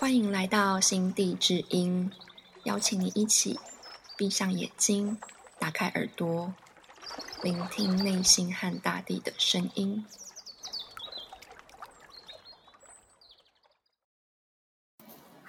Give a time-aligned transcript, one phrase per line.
[0.00, 2.10] 欢迎来到心地之音，
[2.64, 3.58] 邀请你一起
[4.16, 5.18] 闭上眼睛，
[5.58, 6.54] 打开耳朵，
[7.42, 10.06] 聆听内心和大地的声音。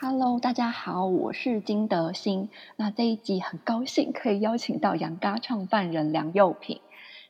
[0.02, 2.50] Hello，大家好，我是金德兴。
[2.76, 6.82] 那这一集很高兴可以邀请到杨嘎创办人梁佑平。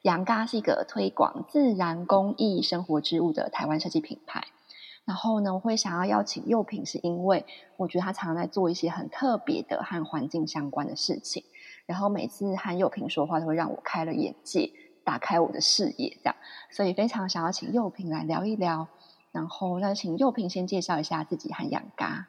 [0.01, 4.47] 杨嘎是一个推广自然工艺生活之物的台湾设计品牌。
[5.05, 7.45] 然后呢，我会想要邀请幼品，是因为
[7.77, 11.43] 我觉得他常常在做一些很特别的和环境相关的事情。
[11.85, 14.71] 然后每次和幼品说话，都会让我开了眼界，
[15.03, 16.35] 打开我的视野，这样。
[16.69, 18.87] 所以非常想要请幼品来聊一聊。
[19.31, 22.27] 然后那请幼品先介绍一下自己和养嘎。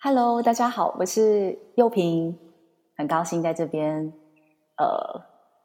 [0.00, 2.38] Hello，大家好，我是幼平，
[2.96, 4.12] 很高兴在这边
[4.76, 5.22] 呃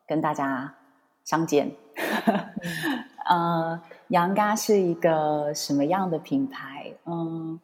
[0.07, 0.76] 跟大家
[1.23, 1.76] 相见。
[3.30, 3.81] 呃。
[4.09, 6.93] 杨嘎是一个什么样的品牌？
[7.04, 7.60] 嗯，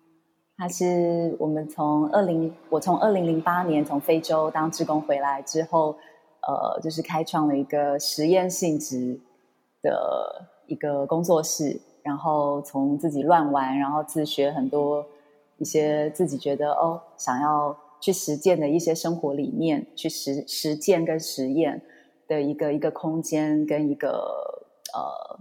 [0.58, 5.96] 它是我们从二零我从二零零八年从非洲当志工回来之后，
[6.46, 9.18] 呃，就是开创了一个实验性质
[9.82, 15.06] 的一个工作室，然后从自己乱玩，然后自学很多
[15.60, 21.82] 一些自己觉得哦想要去实践的一些生活理念，去实实践跟实验
[22.28, 24.10] 的一个一个空间跟一个
[24.94, 25.40] 呃。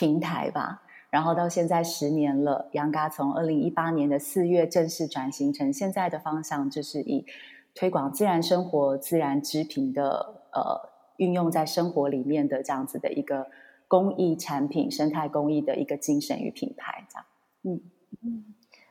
[0.00, 2.70] 平台吧，然后到现在十年了。
[2.72, 7.26] 杨嘎从二零一八年的四月正式转型成现在的方向，就是以
[7.74, 13.46] 推广自然生活、自然织品的呃运用在生活里面的这样子的一个
[13.88, 17.06] 公益产品、生态公益的一个精神与品牌。
[17.10, 17.26] 这样，
[17.64, 17.80] 嗯
[18.24, 18.44] 嗯，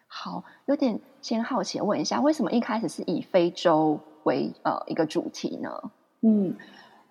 [0.06, 5.92] 好，有点先好奇问一下，为什么一开始是以非洲为呃一个主题呢？
[6.22, 6.56] 嗯。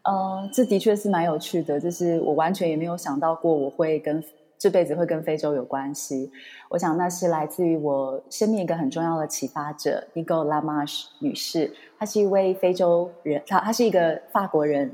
[0.08, 4.24] 呃，这的确是蛮有趣的，就是我完全也没有想到过我会跟
[4.56, 6.32] 这辈子会跟非洲有关系。
[6.70, 14.90] 我想那是来自于我生命一个很重要的启发者 n i g o Lamash 女士，她是一位非洲人，她她是一个法国人。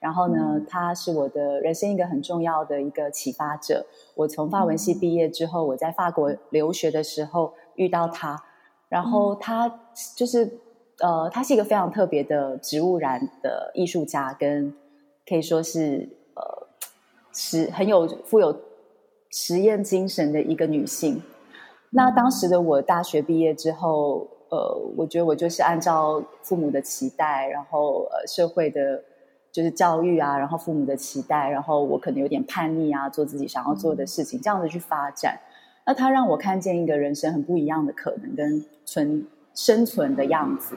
[0.00, 3.86] 然后呢，她是我的人生一个很重要的一个启发者。
[4.14, 8.38] 我从法文系毕业之后，我在法国留学的时候遇到她，
[8.90, 9.80] 然后她
[10.14, 10.58] 就是。
[11.00, 14.74] 呃，他是一个非常特别的植物染的艺术家，跟
[15.28, 16.66] 可以说是呃
[17.32, 18.60] 实很有富有
[19.30, 21.22] 实验精神的一个女性。
[21.90, 29.00] 那当时的我大学毕业之后，呃，我觉得我就是按照父母的期待，然后呃社会的
[29.52, 35.38] 就是教育啊，然后父母的期待，然后我可能有点叛逆啊，做自己想要做的事情，这样子去发展。
[35.86, 39.24] 那他让我看见一个人生很不一样的可能跟存。
[39.58, 40.76] 生存的样子，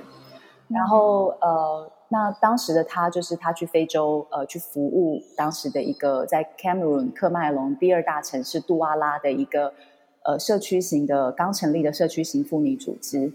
[0.67, 9.71] 然后呃，那当时的他就是他去非洲呃去服务当时的一个在 Cameroon 克麦隆第二大城市杜瓦拉的一个
[10.23, 13.31] 呃社区型的刚成立的社区型妇女组织。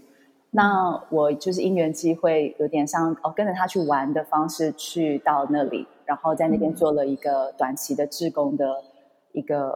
[0.51, 8.83] 那我就是因缘机会，有点像哦跟着他去玩的方式去到那里，然后在那边做了一个短期的志工的
[9.31, 9.69] 一个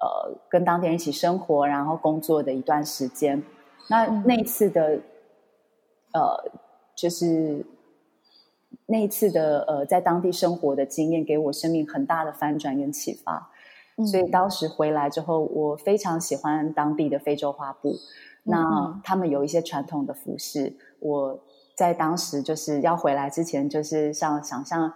[0.00, 3.40] 呃跟当地人一起生活然后工作的一段时间。
[3.88, 5.00] 那那一次的，
[6.12, 6.50] 呃，
[6.94, 7.64] 就是
[8.86, 13.50] 那一次的呃，在当地生活的经验，给我生命很大的翻转跟启发。
[14.10, 17.94] 所以当时回来之后，我非常喜欢当地的非洲花布。
[18.42, 21.40] 那他们有一些传统的服饰，我
[21.76, 24.92] 在当时就是要回来之前，就是像想象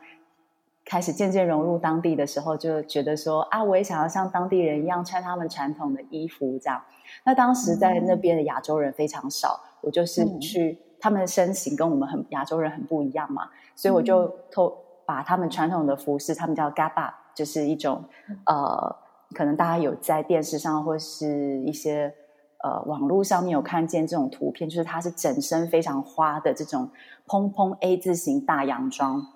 [0.88, 6.82] 开始渐渐融入当地的时候，就觉得说啊，我也想要像当地人一样穿他们传统的衣服，这样。
[7.24, 18.02] 那当时在那边的亚洲人非常少，我就是去他们的身形跟我们很亚洲人很不一样嘛，所以我就偷把他们传统的服饰，他们叫 gaba，就是一种
[18.46, 18.96] 呃，
[19.34, 22.14] 可能大家有在电视上或是一些
[22.64, 26.88] 呃网络上面有看见这种图片，就是它是整身非常花的这种
[27.26, 29.26] 蓬蓬 A 字型大洋装，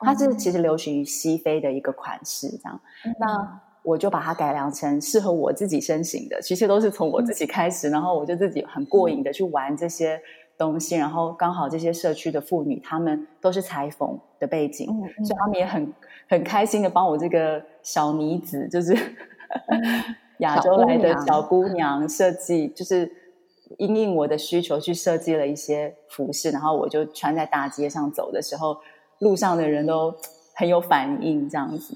[0.00, 2.80] 它是其实流行于西非的一个款式，这样
[3.18, 3.60] 那。
[3.84, 10.22] 我就把它改良成适合我自己身形的，其实都是从我自己开始，然后我就自己很过瘾的去玩这些
[10.56, 15.92] 东西，然后刚好这些社区的妇女，她们都是裁缝的背景，所以她们也很
[16.28, 18.96] 很开心的帮我这个小妮子，就是
[20.38, 21.66] 亚洲来的小姑。
[21.66, 23.10] 娘设计，就是
[23.78, 28.76] 因应我的需求去设计了一些服饰，然后我就穿在大街上走的时候，
[29.22, 30.12] 路上的人都
[30.54, 31.94] 很有反应，这样子。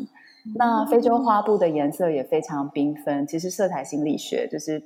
[0.55, 3.27] 那非洲花布的颜色也非常缤纷。
[3.27, 4.81] 其实色彩心理学就是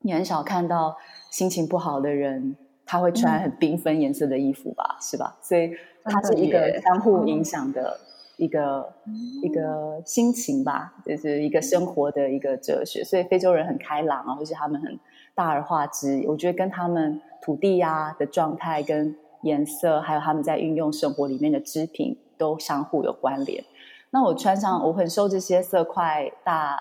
[0.00, 0.96] 你很少看到
[1.30, 2.56] 心情不好的人
[2.86, 5.36] 他会穿很缤纷颜色的衣服吧，是吧？
[5.42, 5.70] 所以
[6.02, 8.00] 它是一个相互影响的
[8.38, 8.90] 一个
[9.42, 13.04] 一个心情吧，就是一个生活的一个哲学。
[13.04, 14.98] 所以非洲人很开朗啊，或是他们很
[15.34, 23.64] 大而化之，我觉得跟他们土地呀的状态、跟颜色，还有他们在运用生活里面的织品，都相互有关联。
[24.10, 26.78] 那我穿上，我很受这些色块大，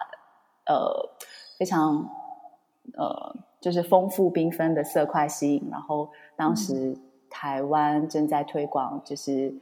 [0.66, 1.10] 呃，
[1.58, 2.10] 非常
[2.94, 5.68] 呃，就是丰富缤纷的色块吸引。
[5.72, 6.98] 然后当时
[7.30, 9.54] 台湾正在推广，就是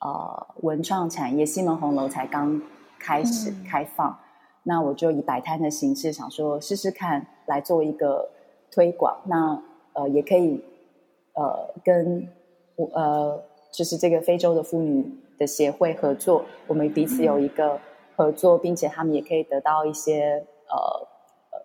[0.00, 2.62] 呃文创产业，西门红楼才刚
[2.98, 4.18] 开始开放。
[4.62, 8.30] 那我就以摆摊的形式，想说试试看，来做一个
[8.70, 9.18] 推广。
[9.24, 9.60] 那
[9.92, 10.64] 呃，也可以
[11.34, 12.28] 呃跟
[12.76, 13.42] 我呃，
[13.72, 15.18] 就是这个非洲的妇女。
[15.40, 17.80] 的协会合作，我们彼此有一个
[18.14, 20.76] 合作，并且他们也可以得到一些呃
[21.50, 21.64] 呃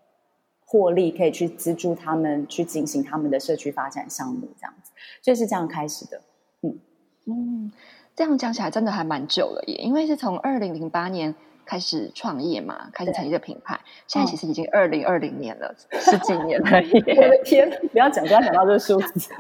[0.66, 6.22] 获利，可以去资助他们去进行他们的社区发展项目，这样子就是这样开始的。
[6.62, 6.80] 嗯
[7.26, 7.72] 嗯，
[8.16, 11.36] 这样讲起来真的还蛮久了耶，因为是从二零零八年。
[11.66, 13.80] 开始创业嘛，开始成立这个品牌。
[14.08, 16.70] 现在其实已经二零二零年了， 十几年了。
[16.70, 19.34] 我 的天，不要讲，不要讲到这个数字。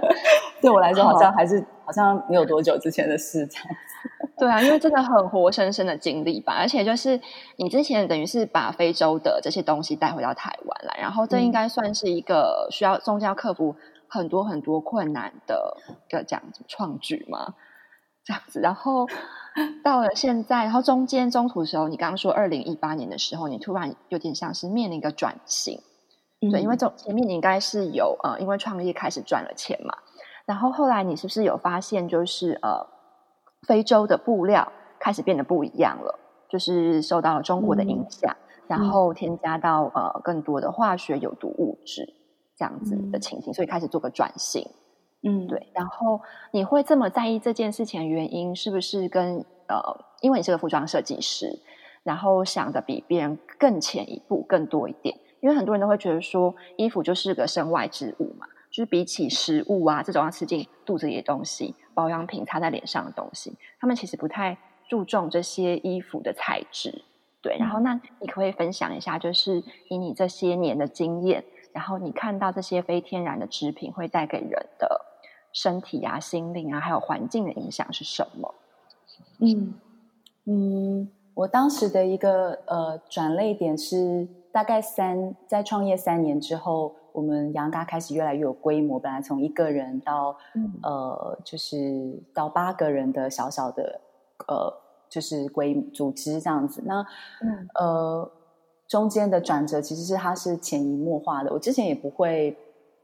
[0.60, 3.46] 对我来说，好像还是好像没有多久之前的事。
[3.46, 3.66] 这样
[4.38, 6.54] 对啊，因为真的很活生生的经历吧。
[6.58, 7.20] 而且就是
[7.56, 13.74] 你之前等于是把非洲的这些东西带回到台湾来，然后这应该算是一个需要中间要克服
[14.08, 17.54] 很多很多困难的一个这样子创举嘛。
[18.22, 19.06] 这样子，然后
[19.82, 25.80] 到了现在，然后中间中途的时候，你刚刚说二零一八年的时候，你突然有点像是面临一个转型，
[26.52, 29.94] 对，因为中前面你应该是有呃，因为创业开始赚了钱嘛，
[30.46, 32.86] 然后后来你是不是有发现，就是呃，
[33.66, 36.18] 非洲的布料开始变得不一样了，
[36.48, 38.36] 就是受到了中国的影响，
[38.68, 42.14] 然后添加到呃更多的化学有毒物质
[42.56, 44.64] 这样子的情形，所以开始做个转型。
[45.22, 45.68] 嗯，对。
[45.74, 46.20] 然后
[46.50, 51.58] 你会这么在意这件事情的原因，是不是跟呃，因为你是个服装设计师，
[52.02, 55.16] 然后想的比别人更前一步、更多一点？
[55.40, 64.56] 因为很多人都会觉得说，衣服就是个身外之物嘛，就是比起食物啊这种要吃进肚子里的东西，保养品擦在脸上的东西，他们其实不太
[64.88, 67.04] 注重这些衣服的材质。
[67.42, 67.56] 对。
[67.58, 75.06] 然后，那你可不可以分享一下，就是以你这些年的经验，然后你看到这些非天然的织品会带给人的？
[75.52, 78.54] 身体啊、心灵啊，还有环境的影响是什么？
[79.40, 79.74] 嗯
[80.44, 90.36] 嗯，我当时的一个呃转类点是大概三，在创业三年之后，我们杨嘎开始越来越有规模，本来从一个人到
[90.82, 94.00] 呃，就是到八个人的小小的
[94.46, 94.72] 呃，
[95.08, 96.82] 就是规组织这样子。
[96.86, 97.04] 那
[97.74, 98.30] 呃，
[98.86, 102.56] 中间的转折其实是它是潜移默化的，我之前也不会。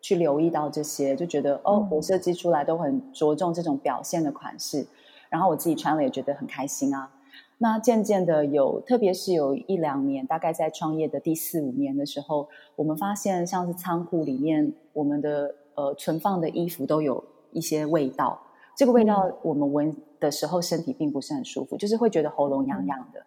[0.06, 4.86] 去留意到这些，就觉得哦，我设计出来都很着重这种表现的款式，
[5.28, 7.10] 然后我自己穿了也觉得很开心啊。
[7.58, 18.40] 那渐渐的有，特别是有一两年，大概在创业的第四五年的时候，我们发现像是仓库里面我们的呃存放的衣服都有一些味道，
[18.76, 23.20] 这个味道我们闻的时候身体并不是很舒服，就是会觉得喉咙痒痒的。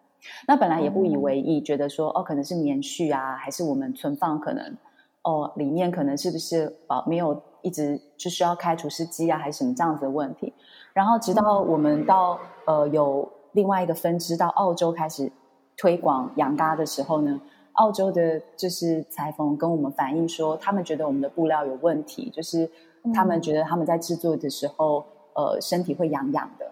[0.48, 4.74] 那本来也不以为意，觉得说哦可能是棉絮啊，还是我们存放可能。
[5.22, 10.52] 哦，里面可能是不是啊没有一直就需要开除湿机啊，还是什么这样子的问题？
[10.92, 15.30] 然后直到我们到呃有另外一个分支到澳洲开始
[15.76, 17.40] 推广羊嘎的时候呢，
[17.74, 22.70] 澳洲的就是裁缝跟我们反映说，他们觉得我们的布料有问题，就是
[23.14, 26.70] 他们觉得他们在制作的时候呃身体会痒痒的。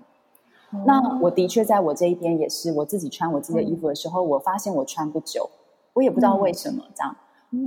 [0.85, 5.49] 那我的确在我这一边也是，我自己穿我自己的衣服的时候，我发现我穿不久，
[5.95, 7.17] 我也不知道为什么这样。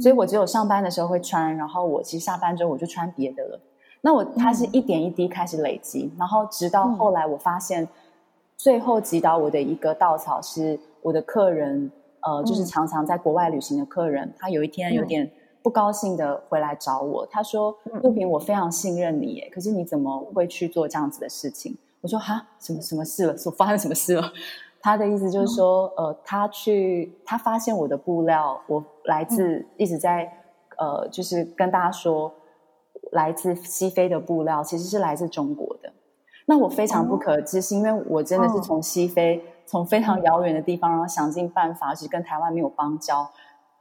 [0.02, 3.60] 所以我只有上班的时候会穿，然后我其实下班之后我就穿别的了。
[4.02, 7.88] 那我它是一点一滴开始累积，然后直到后来我发现，
[8.58, 15.32] 最后击倒我的一个稻草是我的客人，呃，就是常常在国外旅行的客人，他有一天有点
[15.64, 23.38] 不高兴的回来找我，他说：“陆平，我非常信任你，耶，可是你怎么会去做这样子的事情？”我说：“哈，什么什么事了？
[23.38, 24.24] 说发生什么事了？”
[24.82, 30.32] 他的意思就是说，呃，他去，他发现我的布料，我来自一直在，
[30.78, 32.34] 呃，就是跟大家说，
[33.12, 35.94] 来自西非的布料其实是来自中国的。
[36.48, 43.30] 那我非常不可置信，因为我真的是从西非，从非常遥远的地方，然后想尽办法，是跟台湾没有邦交，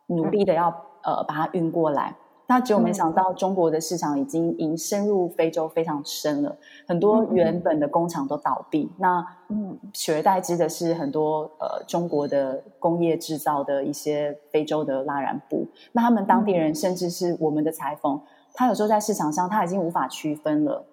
[0.06, 0.68] 努力的要
[1.02, 2.14] 呃把它运过来。
[2.50, 6.56] 那结果没想到，中国的市场已经已经深入非洲非常深了，
[6.88, 8.90] 很多原本的工厂都倒闭。
[8.98, 15.64] 那嗯，取而代之的是很多呃中国的工业制造的一些非洲的拉染布。
[15.92, 18.20] 那他们当地人甚至是我们的裁缝，
[18.52, 20.84] 他有时候在市场上他已经无法区分了。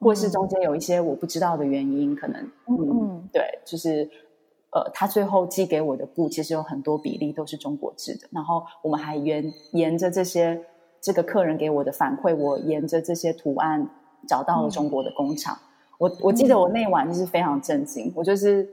[0.00, 4.10] 或是中间有一些我不知道的原因，可能嗯嗯，对，就是
[4.70, 10.60] 呃，他最后寄给我的布其实有很多比例都是中国制的，然后我们还沿沿着这些
[11.02, 13.86] 这个客人给我的反馈，我沿着这些图案
[14.26, 15.58] 找到了中国的工厂。
[15.98, 18.68] 我我记得我那晚就是非常震惊，我就是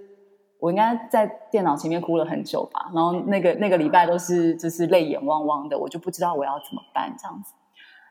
[0.59, 7.53] 我应该在电脑前面哭了很久吧，然后那个那个礼拜都是就是泪眼汪汪的，我就不知道我要怎么办这样子。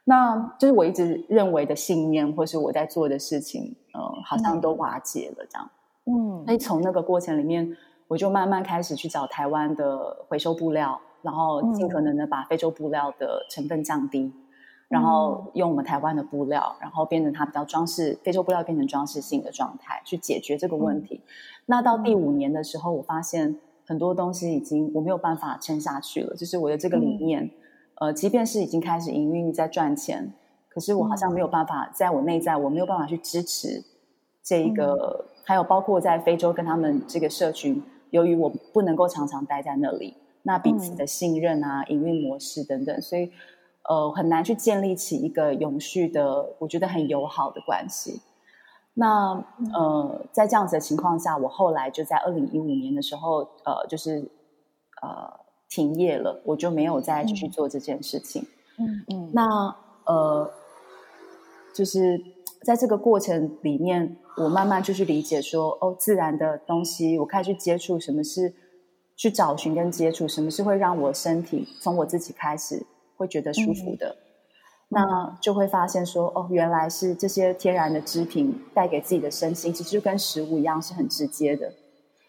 [0.04, 5.70] 那就是我一直认为的信念，或是我在做的事情，呃，好像都瓦解了这样。
[6.06, 7.76] 嗯，所以从那个过程里面，
[8.08, 10.98] 我就慢慢开始去找台湾的回收布料，
[11.28, 14.32] 然后尽可能的把非洲布料的成分降低，
[14.88, 21.20] 然后用我们台湾的布料，然后变成它比较装饰，非洲布料变成装饰性的状态，去解决这个问题。
[21.66, 23.56] 那到第五年的时候，我发现
[23.86, 27.50] 很多东西已经我没有办法撑下去了，就是我的这个理念。
[27.96, 30.32] 呃，即便是已经开始营运在赚钱，
[30.70, 33.84] 可是我好像没有办法，在我内在我没有办法去支持
[34.42, 43.30] 这一个，还有包括在非洲跟他们这个社群，由于我不能够常常待在那里，那彼此的信任啊、营运模式等等，所以
[43.88, 48.20] 呃很难去建立起一个永续的，我觉得很友好的关系。
[48.94, 54.30] 那呃，在这样子的情况下，我后来就在二零一五年的时候，呃，就是
[55.02, 55.46] 呃。
[55.70, 58.42] 停业了，我就没有再继续做这件事情。
[58.78, 59.76] 嗯嗯，那
[60.06, 60.50] 呃，
[61.74, 62.18] 就是
[62.62, 68.54] 在这个过程里面，我慢慢就去理解说，哦，自然的东西，我开始去接触什么是
[69.18, 74.16] 去找寻跟接触，什么是会让我身体从我自己开始会觉得舒服的，
[74.88, 81.72] 那就会发现说，哦，原来是这些天然的织品带给自己的身心，其实就跟食物一样，是很直接的。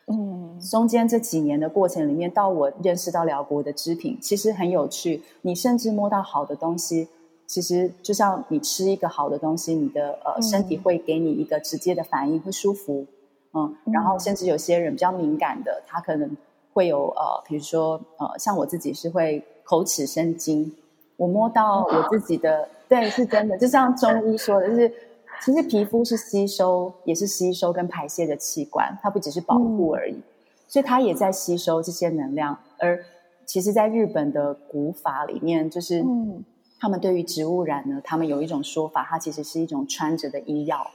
[0.07, 5.21] 嗯，中间这几年的过程里面，到我认识到辽国的织品，其实很有趣。
[5.43, 7.07] 你甚至摸到好的东西，
[7.45, 13.05] 其实就像你吃一个好的东西，你的呃身体会给你一个直接的反应，会舒服。
[13.53, 16.35] 嗯，然后甚至有些人比较敏感的，他可能
[16.79, 20.73] 会有呃，比如说呃，像我自己是会口齿生津，
[21.17, 24.89] 我摸到我自己的，对，是真的，就像中医说的，就是。
[25.41, 30.21] 其实皮肤是吸收，也是吸收跟排泄的器官，它不只是保护而已，
[30.67, 32.57] 所以它也在吸收这些能量。
[32.77, 33.01] 而
[33.45, 36.03] 其实，在日本的古法里面，就是
[36.77, 40.85] 他们对于植物染呢，他们有一种说法，它其实是一种穿着的医药。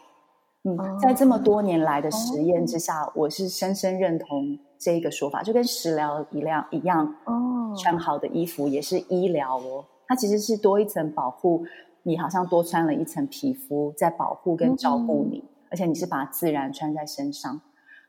[0.65, 7.17] 嗯，在这么多年来的实验之下，我是深深认同这一个说法，就跟食疗一样一样。
[7.25, 11.65] 哦，穿好的衣服也是医疗哦，它其实是多一层保护。
[12.03, 17.63] 你好像多穿了一层皮肤，在保护跟照顾你，而且你是把自然穿在身上。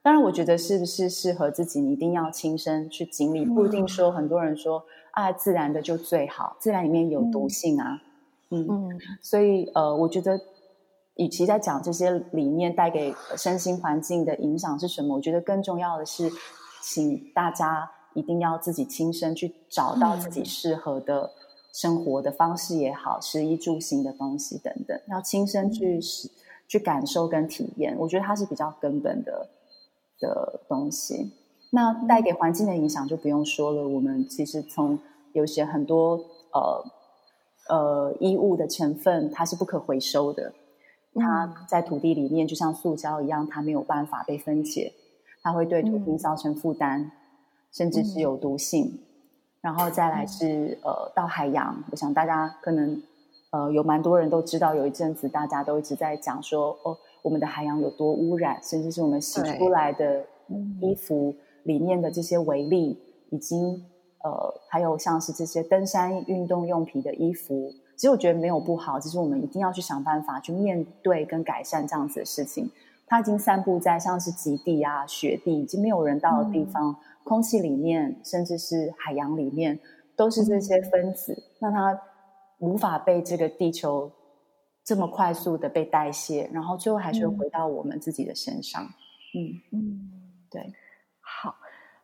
[0.04, 8.02] 当然，我觉得是不是适合自己，你一定要亲身去经历，不一定说很多人说啊，自然的就最好，自然里面有毒性啊。
[8.52, 10.40] 嗯，所以呃，我觉得
[11.16, 16.30] 与其在讲这些理念带给身心环境的影响是什么，我觉得更重要的是，
[16.86, 21.32] 请大家一定要自己亲身去找到自己适合的。
[21.78, 26.00] 生活的方式也好，食衣住行的东西等等，要亲身去
[26.70, 29.50] 去感受跟体验，我觉得它是比较根本的
[30.22, 31.34] 的东西。
[31.72, 33.86] 那带给环境的影响就不用说了。
[33.86, 34.98] 我们其实从
[35.34, 36.18] 有些很多
[36.54, 36.86] 呃
[37.68, 40.54] 呃衣物的成分，它是不可回收的，
[41.14, 44.94] 它在土地里面就像塑胶一样，它没有办法被分解，
[45.46, 47.12] 它会对土地造成负担，
[47.72, 49.00] 甚至是有毒性。
[49.62, 53.00] 然后再来是呃到海洋，我想大家可能
[53.52, 60.26] 呃有蛮多人都知道，有一阵子大家都一直在讲说哦，我们的海洋有多污染，甚至是我们洗出来的
[60.82, 63.00] 衣服里面的这些微粒，
[63.30, 63.86] 已经
[64.24, 72.68] 呃还有像是这些登山运动用品的衣服，其实我觉得没有不好，只是我们一定要去想办法去面对跟改善这样子的事情。
[73.08, 76.96] 它已经散布在像是极地啊、雪地，已经没有人到的地方。
[77.24, 79.80] 空气里面，甚至是海洋里面，
[80.16, 82.00] 都是这些分子，那它
[82.60, 84.12] 无法被这个地球
[84.84, 88.84] 这么快速的被代谢，然后最后还是会回到我们自己的身上。
[88.84, 90.12] 嗯嗯，
[90.52, 90.72] 对，
[91.20, 91.56] 好，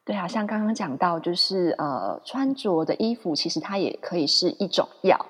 [0.03, 5.24] 对啊，像刚刚讲到，就是呃，穿着的衣服其实它也可以是一种药。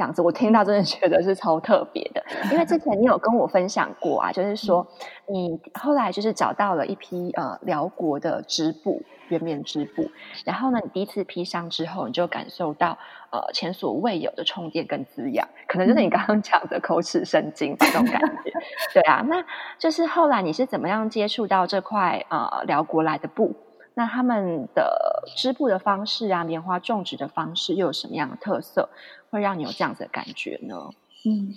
[0.00, 4.86] 这样子，我听到真的觉得是超特别的，因为之前你有跟我分享过啊，就是说
[5.26, 10.10] 你后来就是找到了一批呃辽国的织布，原棉织布，
[10.46, 12.96] 然后呢，你第一次披上之后，你就感受到
[13.30, 18.50] 呃前所未有的充电跟滋养，可能就是你刚刚讲的口齿生津这种感觉，
[18.94, 19.44] 对啊，那
[19.78, 23.54] 就是后来你是怎么样接触到这块呃辽国来的布？
[24.00, 28.88] 那他们的织布的方式啊，棉花种植的方式又有什么样的特色，
[29.28, 30.88] 会让你有这样子的感觉呢？
[31.26, 31.54] 嗯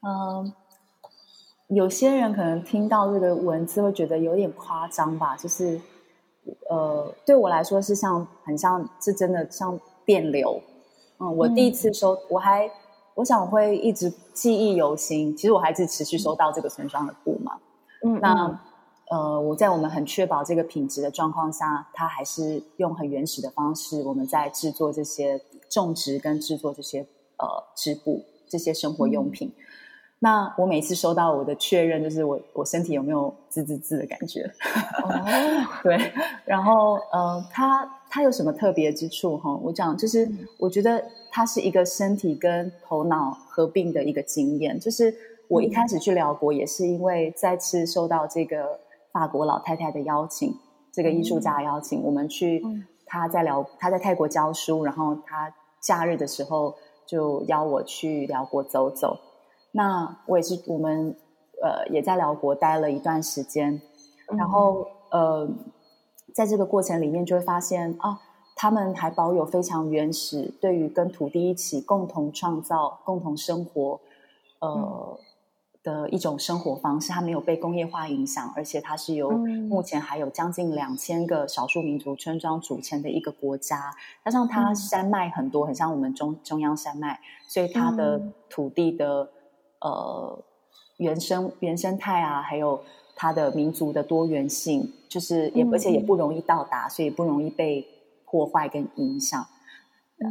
[0.00, 0.54] 嗯，
[1.68, 5.78] 有些人可能听到这个文字会觉得有点夸张吧，就是
[6.70, 10.58] 呃，对我来说是像很像是真的像电流。
[11.18, 12.70] 嗯，我第一次收，我还
[13.14, 15.36] 我想会一直记忆犹新。
[15.36, 17.58] 其实我还是持续收到这个村庄的布嘛。
[18.02, 18.58] 嗯，那
[19.14, 26.98] 呃，我在我们很确保这个品质的状况下，它还是用很原始的方式，我们在制作这些种植跟制作这些
[27.36, 29.52] 呃织布这些生活用品。
[30.18, 34.42] 那我每次收到我的确认，就是我我身体有没有滋滋滋的感觉？
[35.04, 35.22] 哦，
[35.84, 36.12] 对。
[36.44, 39.36] 然后呃，它它有什么特别之处？
[39.38, 40.28] 哈，我讲就是，
[40.58, 44.80] 我觉得它是一个身体跟头脑合并的一个经验。
[44.80, 45.14] 就是
[45.46, 48.80] 我一开始去辽国，也是因为再次受到这个
[49.14, 50.52] 法国老太太的邀请，
[50.92, 52.60] 这个艺术家邀请，我们去
[53.06, 56.74] 他在聊他在泰国教书，然后他假日的时候
[57.06, 59.16] 就邀我去辽国走走。
[59.70, 61.14] 那我也是，我们
[61.62, 63.80] 呃也在辽国待了一段时间，
[64.36, 65.48] 然后呃
[66.34, 68.18] 在这个过程里面就会发现啊，
[68.56, 74.00] 他们还保有非常原始对于跟土地一起共同创造、共同生活
[74.58, 75.18] 呃
[75.84, 89.30] 的一种生活方式，它没有被工业化影响，而且它是由目前还有将近两千个少数民族村庄组成的一个国家，加上它山脉很多，很像我们中中央山脉，所以它的土地的。
[89.80, 90.42] 呃，
[90.96, 92.80] 原生原生态啊，还有
[93.14, 97.86] 它的民族的多元性，就是也而且也不容易到达，所以不容易被
[98.24, 99.44] 破坏跟影响。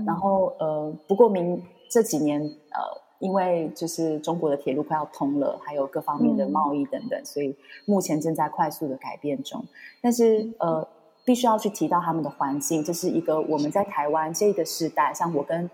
[0.08, 2.82] 然后呃，不过明这几年呃，
[3.24, 9.64] 因为就是中国的铁路快要通了，还有各方面的贸易等等，所以目前正在快速的改变中。
[10.02, 10.86] 但是呃，
[11.24, 15.70] 必须要去提到他们的环境，这是一个我们在台湾这个时代，像我跟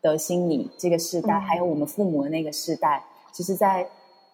[0.00, 3.04] 德心你这个时代，还有我们父母的那个时代。
[3.32, 3.86] 其实，在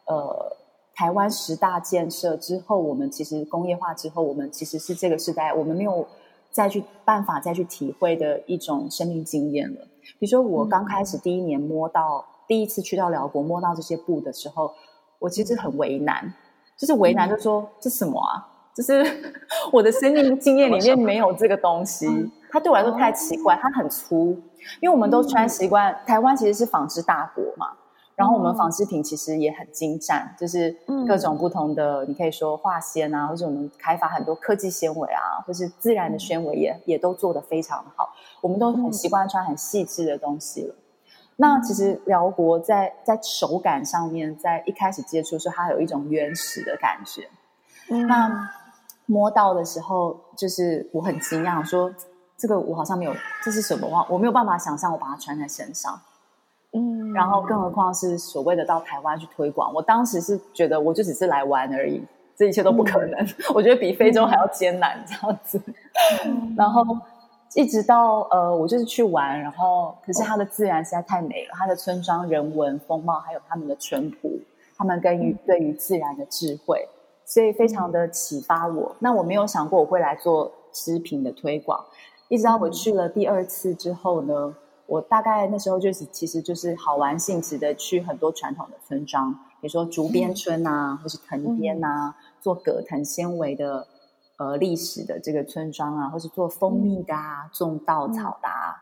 [0.07, 0.57] 呃
[0.95, 6.07] 台湾十大建设之后，我们其实工业化之后，我们其实是这个时代，我们没有
[6.53, 9.81] 再去办法再去体会的一种生命经验了。
[10.19, 14.75] 比如说，我刚开始第一年摸到第一次去到辽国摸到这些布的时候，
[15.21, 16.35] 我其实很为难，
[16.77, 18.45] 就是为难，就说这什么啊？
[18.75, 19.05] 就是
[19.73, 22.09] 我的生命经验里面没有这个东西，
[22.51, 24.37] 它对我来说太奇怪，它很粗，
[24.81, 27.69] 因为我们都穿习惯，台湾其实是纺织大国嘛。
[28.17, 38.13] 然后我们纺织品其实也很精湛，就是各种不同的，你可以说化纤啊，或者我们开发很多科技纤维啊，或是自然的纤维也也都做得非常好。
[38.41, 40.75] 我们都很习惯穿很细致的东西了。
[41.41, 47.31] 那其实辽国在在手感上面，在一开始接触时，它有一种原始的感觉。
[48.07, 48.51] 那
[49.07, 51.91] 摸到的时候，就是我很惊讶，说
[52.37, 53.89] 这个我好像没有，这是什么？
[53.89, 55.99] 我我没有办法想象我把它穿在身上。
[56.73, 62.05] 嗯，然后更何况是所谓的到台湾去推广，我当时是觉得我就只是来玩而已，
[62.37, 63.27] 这一切都不可能。
[63.55, 65.59] 我觉得比非洲还要艰难这样子。
[66.55, 66.85] 然后
[67.55, 74.41] 一直到呃，我就是去玩，然后可是它的自然实在太美了，它的村庄人文风貌，还有他们的淳朴，
[74.77, 76.89] 他们跟于对于自然的智慧，
[77.25, 78.95] 所以非常的启发我。
[79.01, 81.85] 那我没有想过我会来做食品的推广，
[82.29, 84.55] 一直到我去了第二次之后呢。
[84.87, 93.87] 我大概那时候就是，其实就是好玩性质的，去很多传统的村庄，比如说竹编村啊，或是藤编啊，做葛藤纤维的
[94.41, 98.81] 呃历史的这个村庄啊，或是做蜂蜜的啊，种稻草的啊，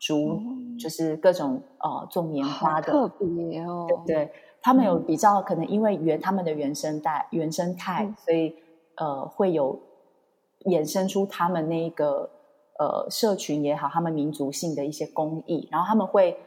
[0.00, 0.42] 竹
[0.76, 4.32] 就是各种呃种棉花的，特别哦，对对？
[4.60, 8.56] 他们有比较可能因为原他们的原生态原生态，所以
[8.96, 9.80] 呃会有
[10.64, 12.30] 衍生出他们那个。
[12.78, 16.38] 呃，社群也好，他们民族性的一些工艺，然后他们会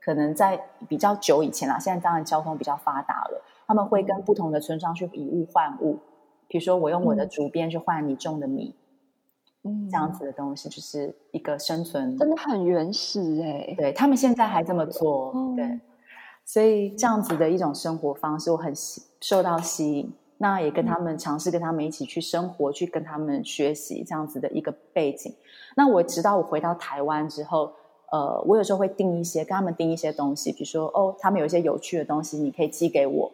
[0.00, 6.00] 可能在比较久以前啦，现在当然交通比较发达了，他们会跟不同的村庄去以物换物，
[6.54, 8.76] 比如说我用我的竹编去换你种的米，
[9.64, 15.80] 嗯，这样子的东西就是一个生存，真的很原始哎，对他们现在还这么做，对，
[16.44, 20.12] 所以这样子的一种生活方式，我很吸受到吸引。
[20.38, 25.34] 那也跟他们尝试跟他们一起去生活，去跟他们学习这样子的一个背景。
[25.74, 27.72] 那我直到我回到台湾之后，
[28.12, 33.32] 呃，我有时候会订一些跟他们订一些东西，比如说哦，他们有一些有趣的东西，你可以寄给我，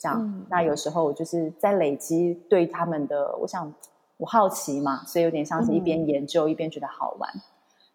[0.00, 0.44] 这样。
[0.48, 3.72] 那有时候我就是在累积对他们的，我想
[4.16, 7.30] 我好奇嘛，所以有点像是一边研究一边觉得好玩。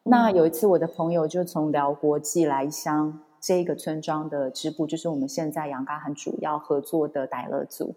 [0.04, 7.96] 那有一次我的朋友就从辽国寄来一箱这个村庄的支部，就是我们现在杨嘎很主要合作的傣乐族。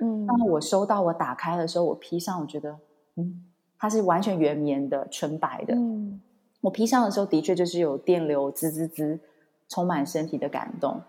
[0.00, 2.76] 嗯，那我收到，我打开的时候，我披上，我觉得，
[3.16, 3.44] 嗯，
[3.78, 5.74] 它是完全原棉的，纯白的。
[5.74, 6.20] 嗯，
[6.62, 9.20] 我披上的时候，的确就是有电流滋滋滋，
[9.68, 11.00] 充满身体的感动。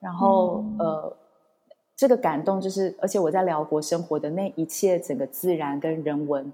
[0.00, 1.16] 然后，呃，
[2.02, 6.52] 这个感动就是，而且我在辽国生活的那一切，整个自然跟人文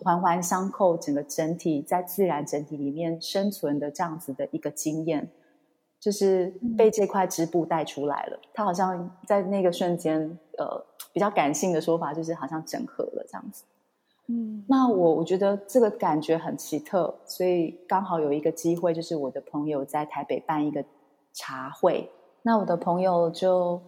[0.00, 5.30] 环环相扣，整个整体在自然整体里面生存的这样子的一个经验，
[6.00, 8.40] 就是被这块织布带出来了。
[8.52, 13.62] 它好像在那个瞬间，呃，比较感性的说法就是好像整合了这样子。
[14.26, 20.84] 嗯，那我我觉得这个感觉很奇特，所以刚好有一个机会，就是我的朋友在台北办一个
[21.32, 22.10] 茶会，
[22.42, 23.80] 那我的朋友就。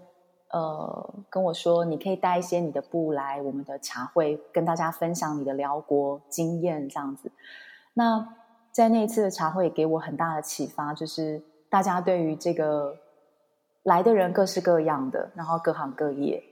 [0.52, 7.30] 呃，跟我说，你可以带一些你的布来我们的茶会，跟大家分享你的辽国经验这样子。
[7.94, 8.36] 那
[8.72, 12.96] 在那一次的茶会，给我很大的启发，就是大家对于这个
[13.84, 16.42] 来的人各式各样的，然后各行各业，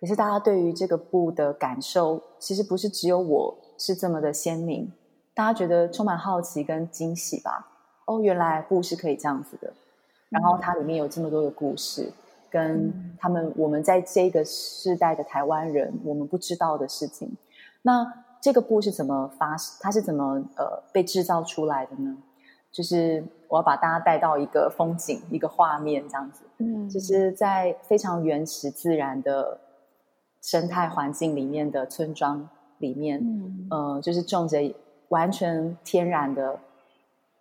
[0.00, 4.92] 可是大家对于这个布的感受，其实不是只有我是这么的鲜明，
[5.32, 7.68] 大家觉得充满好奇跟惊喜吧？
[8.06, 9.72] 哦，原来布是可以这样子的，
[10.28, 12.12] 然后它里面有这么多的故事。
[12.54, 17.36] 跟他们，我们在这个世代的台湾人，我们不知道的事情。
[17.82, 18.06] 那
[18.40, 19.56] 这个布是怎么发？
[19.80, 22.16] 它是怎么呃被制造出来的呢？
[22.70, 26.44] 就是我要把大家带到一个风景、一个画面这样子。
[26.58, 29.58] 嗯，就是在非常原始、自然的
[30.40, 34.58] 生态环境里面的村庄里面，嗯，呃，就是种着
[35.08, 36.60] 完全天然的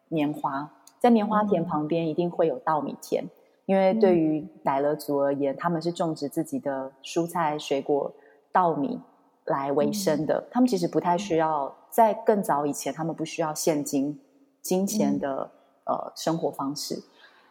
[0.08, 3.26] 棉花，在棉花田旁边一定会有稻米田。
[3.66, 8.14] 因为对于傣勒族而言，他们是种植自己的蔬菜、水果、
[8.52, 9.00] 稻米
[9.46, 10.46] 来为生的。
[10.52, 14.20] 他们其实不太需要，在更早以前，他们不需要现金、
[14.62, 15.50] 金钱的
[15.86, 17.04] 呃生活方式。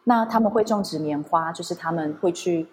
[0.03, 2.67] 那他们会种植棉花，就是他们会去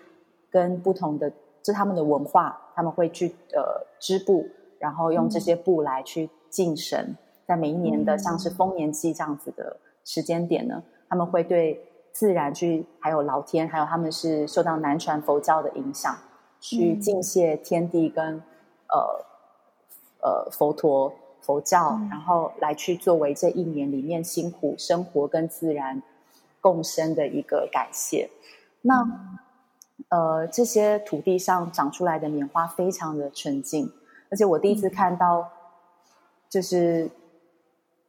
[0.50, 4.46] 跟不同的，这他们的文化，他们会去呃织布，
[4.78, 7.16] 然后用这些布来去敬神。
[7.46, 11.86] 在每一年的像是丰年祭这样子的时间点呢，他们会对。
[12.12, 16.14] 自然去，还有老天，还有他们是受到南传佛教的影响，
[16.60, 18.42] 去敬谢天地跟
[18.88, 19.24] 呃
[20.20, 26.02] 呃佛陀佛教，然后来去作为这一年里面辛苦生活跟自然
[26.60, 28.28] 共生的一个感谢。
[28.82, 28.94] 那
[30.08, 33.90] 呃这些土地上长出来的棉花非常的纯净，
[34.30, 35.48] 而且我第一次看到
[36.48, 37.08] 就是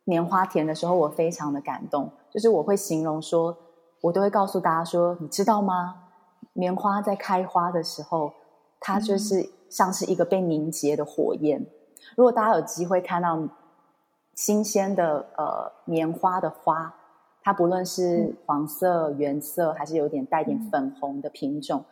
[0.04, 3.56] 棉花田的时候，我非常的感动，就是我会形容说。
[4.02, 5.96] 我都会告诉大家说，你知道吗？
[6.54, 8.34] 棉花在开花的时候，
[8.80, 11.66] 它就是像是一个被凝结的火焰。
[12.18, 13.40] 如果大家有机会看到
[14.36, 16.94] 新鲜的呃棉花的花，
[17.44, 21.86] 它不论是黄色、原色，还是有点带点粉红的品种，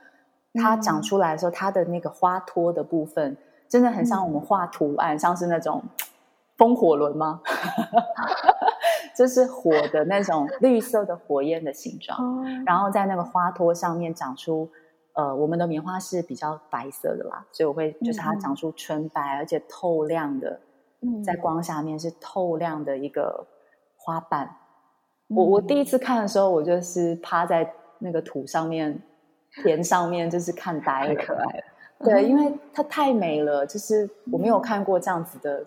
[0.55, 3.37] 它长出来的时候，它的那个花托的部分，
[3.69, 5.83] 真的很像我们画图案，像是那种
[6.57, 7.41] 风火轮吗？
[9.19, 14.69] 就是火的那种绿色的火焰的形状，然后在那个花托上面长出，
[15.11, 20.61] 呃，我们的棉花是比较白色的啦，所以我会就是它长出纯白而且透亮的，
[21.21, 23.45] 在光下面是透亮的一个
[23.97, 24.55] 花瓣。
[25.27, 29.01] 我我第一次看的时候，我就是趴在那个土上面、
[29.61, 31.63] 田上面，就是看呆了，可爱了。
[32.05, 35.65] 对，因为它太美了，就是我没有看过这样子的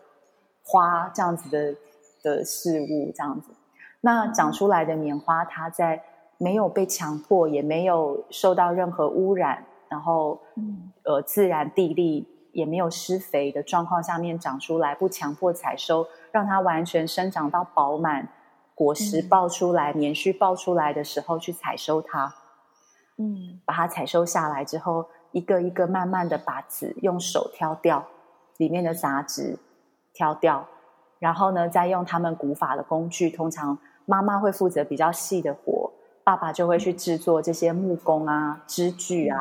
[0.64, 1.76] 花，这样子的。
[2.22, 3.52] 的事物这样子，
[4.00, 6.02] 那长出来的棉花，它在
[6.38, 10.40] 没有被强迫，也没有受到任何污染，然后
[11.04, 18.28] 呃自然地力也没有施肥的状况下面长出来，不强迫采收，让它完全生长到饱满，
[18.74, 22.34] 果实爆出来，棉絮爆出来的时候去采收它，
[23.18, 28.06] 嗯，把它采收下来之后，一个一个慢慢的把籽用手挑掉
[28.56, 29.58] 里面的杂质，
[30.12, 30.66] 挑掉。
[31.22, 35.92] 然后呢，再用他们古法的工具，通常妈妈会负责比较细的活，
[36.24, 39.38] 爸爸就会去制作这些木工啊、织具啊，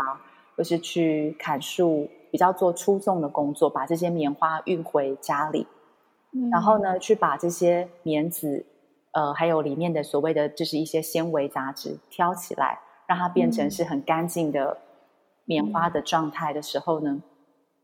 [0.56, 5.66] 或是去砍树，比较做粗重的工作，把这些棉花运回家里。
[6.52, 8.64] 然后呢，去把这些棉籽，
[9.14, 14.78] 呃，还有里面的所谓的就是一些纤维杂质挑起来，让它变成是很干净的
[15.46, 17.24] 棉花的状态的时候呢，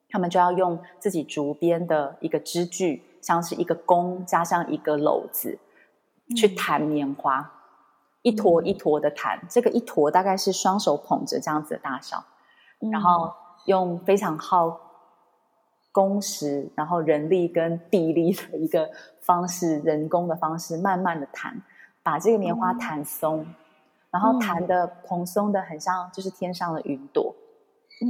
[0.07, 3.01] 他们就要用自己竹编的一个织具。
[3.27, 5.59] 像是一个弓加上一个篓子，
[6.33, 7.51] 去弹棉花，
[8.21, 9.37] 一坨一坨的弹。
[9.49, 12.23] 这个一坨大概是双手捧着这样子的大小，
[12.89, 13.33] 然后
[13.65, 14.79] 用非常耗
[15.91, 21.61] 工时，然后人力跟地力的一个方式，人工的方式，慢慢的弹，
[22.03, 23.45] 把这个棉花弹松，
[24.09, 27.35] 然后弹的蓬松的很像就是天上的云朵，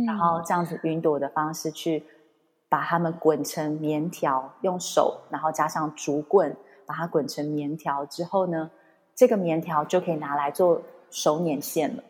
[0.05, 2.05] 然后这样子云朵的方式去。
[2.69, 8.05] 把它们滚成棉条，用手，然后加上竹棍，把它滚成棉条。
[8.05, 8.69] 之后呢，
[9.15, 12.03] 这个棉条就可以拿来做手捻线了。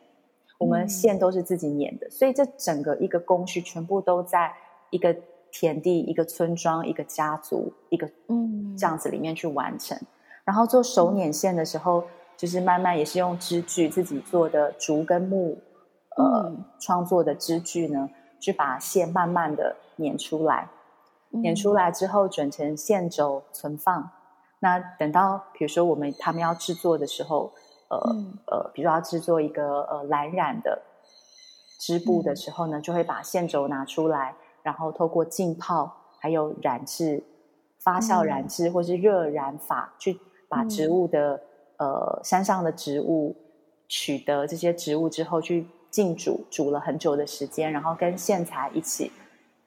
[0.58, 4.54] 我们线都是自己捻的，所以这整个一个工序全部都在
[4.90, 5.16] 一个
[5.52, 8.76] 田地、一个村庄、一个家族、一个嗯。
[8.78, 9.98] 这样子里面去完成。
[10.46, 12.04] 然后做手捻线的时候，
[12.38, 15.58] 就是慢慢也是用织具自己做的竹跟木
[16.16, 18.08] 呃创作的织具呢，
[18.40, 20.70] 去把线慢慢的捻出来。
[21.30, 24.10] 捻出来之后，转成线轴存放。
[24.60, 27.52] 那等到比如说我们他们要制作的时候。
[27.90, 27.98] 呃
[28.48, 30.82] 呃，比如说要制作一个呃蓝染的
[31.80, 37.24] 织布的时候呢，就会把线轴拿出来，然后透过浸泡、还有染制、
[37.80, 40.20] 发酵染制或是热染法，去
[40.50, 41.40] 把植物的
[41.78, 43.38] 呃山上的植物
[43.88, 49.12] 取得这些植物之后，去浸煮，煮了很久的时间，然后跟线材一起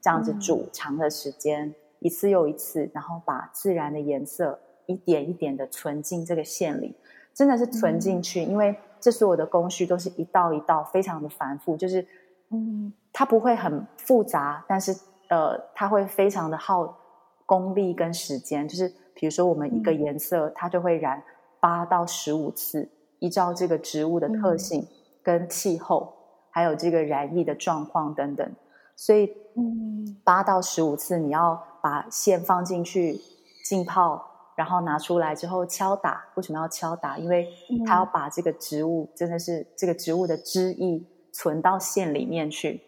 [0.00, 6.94] 这样子煮长的时间，一次又一次，然后把自然的颜色一点一点的存进这个线里。
[7.32, 11.76] 真的是存进去，因为这所有的工序都是一道一道，非常的繁复。
[11.76, 12.04] 就是，
[12.50, 14.94] 嗯，它不会很复杂，但是
[15.28, 16.98] 呃，它会非常的耗
[17.46, 18.68] 功力跟时间。
[18.68, 21.22] 就是比如说，我们一个颜色，它就会染
[21.60, 24.86] 八到十五次，依照这个植物的特性、
[25.22, 26.14] 跟气候，
[26.50, 28.54] 还有这个染疫的状况等等。
[28.96, 33.20] 所以，嗯，八到十五次，你要把线放进去
[33.64, 34.26] 浸泡。
[34.56, 37.16] 然后拿出来之后敲打，为什么要敲打？
[37.16, 37.48] 因为
[37.86, 41.02] 它要把这个植物，真的是这个植物的汁液
[41.32, 42.78] 存到线里面去，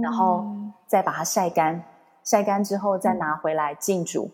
[0.00, 0.46] 然后
[0.86, 1.84] 再把它晒干，
[2.22, 4.30] 晒干之后再拿回来浸煮，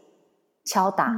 [0.66, 1.10] 敲打，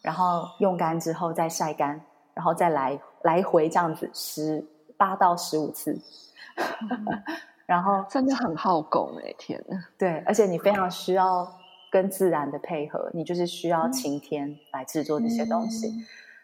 [0.00, 2.00] 然后用干之后再晒干，
[2.34, 4.64] 然后再来来回这样子十
[4.98, 5.98] 八到十五次，
[7.64, 11.50] 然后真的很耗工哎，天呐，对，而且你非常需要。
[11.90, 15.90] 跟自然的配合，你就是需要晴天来制作这些东西。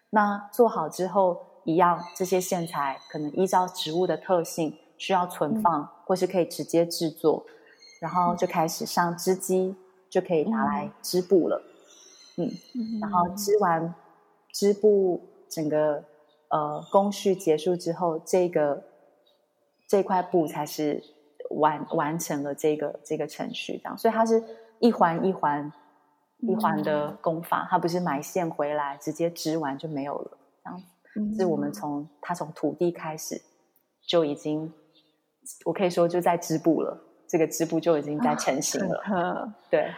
[0.09, 7.45] 那做好之后，一样这些线材可能依照植物的特性需要存放，或是可以直接制作，
[8.01, 9.77] 然后就开始上织机，
[10.09, 11.63] 就可以拿来织布了。
[12.39, 12.51] 嗯，
[12.99, 13.95] 然后织完
[14.51, 16.03] 织布，整个
[16.55, 18.83] 呃工序结束之后，这个
[19.89, 21.03] 这块布才是
[21.51, 24.43] 完完成了这个这个程序，这样，所以它是。
[24.81, 25.73] 一环一环
[26.41, 31.37] 一环的工法，它不是买线回来直接织完就没有了，这样子。
[31.39, 33.41] 是我们从它从土地开始
[34.07, 34.71] 就已经，
[35.65, 39.55] 我可以说就在织布了，这个织布就已经在成型了。
[39.71, 39.91] 对。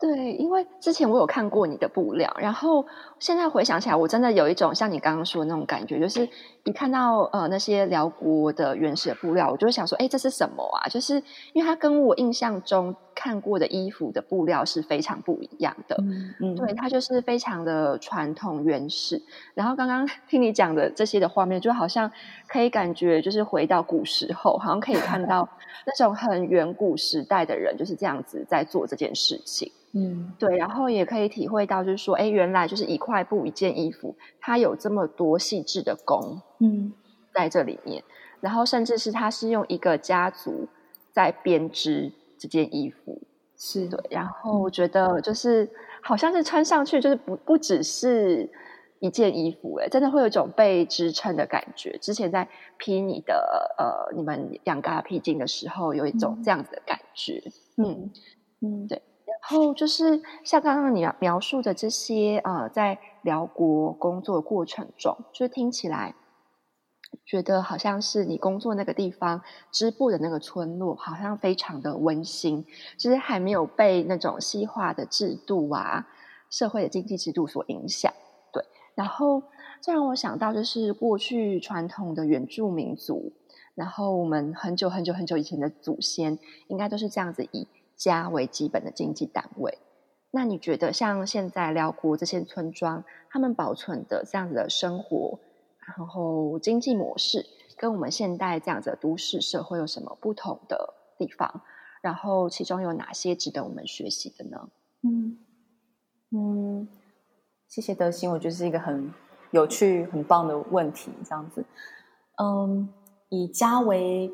[0.00, 2.86] 对，因为之前我有看过你的布料，然后
[3.18, 6.26] 现在回想起来，我真的有一种像你刚刚说的那种感觉，就是
[6.64, 10.88] 一看到呃那些辽国的原始的布料，我就会想说，哎，这是什么啊？
[10.88, 15.94] 就是因为它跟我印象中看过的衣服的布料是非常不一样的，
[16.40, 19.22] 嗯，对，它就是非常的传统原始。
[19.52, 22.10] 然后刚刚听你讲的这些的画面，就好像
[22.48, 25.46] 可以感觉就是回到古时候，好像可以看到
[25.84, 29.70] 那种很远古时代的人就是这样子在做这件事情。
[29.92, 36.92] 嗯，对，然后也可以体会到，就是说，哎，原来就是一块布、一件衣服，它有这么多细致的工，嗯，
[37.34, 38.04] 在这里面，
[38.40, 40.68] 然后甚至是它是用一个家族
[41.10, 43.20] 在编织这件衣服，
[43.58, 44.24] 是对，然。
[44.26, 45.68] 后我觉得就是
[46.02, 48.48] 好像是穿上去，就是不不只是
[49.00, 51.98] 一件衣服，哎，真的会有一种被支撑的感觉。
[51.98, 52.48] 之前在
[52.78, 57.42] 披你的呃，你们养嘎披巾的时候，有一种这样子的感觉，
[57.76, 58.12] 嗯。
[58.62, 59.02] 嗯，对。
[59.42, 66.14] 然后就是像刚刚你描述的这些，呃，在辽国工作的过程中，就是听起来
[67.24, 72.64] 觉得好像是你工作那个地方织布的那个村落，好像非常的温馨，
[72.96, 76.06] 就是还没有被那种西化的制度啊、
[76.50, 78.12] 社会的经济制度所影响。
[78.52, 79.42] 对，然后
[79.80, 83.32] 这让我想到，就是过去传统的原住民族，
[83.74, 87.66] 然后我们很久很久很久以前的祖先，应该都是这样子以。
[88.00, 89.78] 家为基本的经济单位，
[90.30, 95.38] 那你觉得像现在辽国这些村庄，他们保存的这样子的生活，
[95.86, 97.44] 然后经济模式，
[97.76, 101.60] 跟我们现代这样子都市社会有什么不同的地方？
[102.00, 104.70] 然后其中有哪些值得我们学习的呢？
[105.02, 105.38] 嗯
[106.30, 106.88] 嗯，
[107.68, 109.12] 谢谢德心，我觉得是一个很
[109.50, 111.12] 有趣、很棒的问题。
[111.22, 111.66] 这样子，
[112.42, 112.88] 嗯，
[113.28, 114.32] 以家为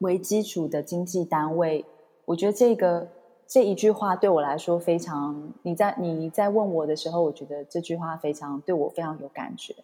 [0.00, 1.86] 为基础的经济单位。
[2.24, 3.08] 我觉得这个
[3.46, 9.74] 这一句话对我来说非常，你在你在问我的时候，我觉得这句话非常对我非常有感觉。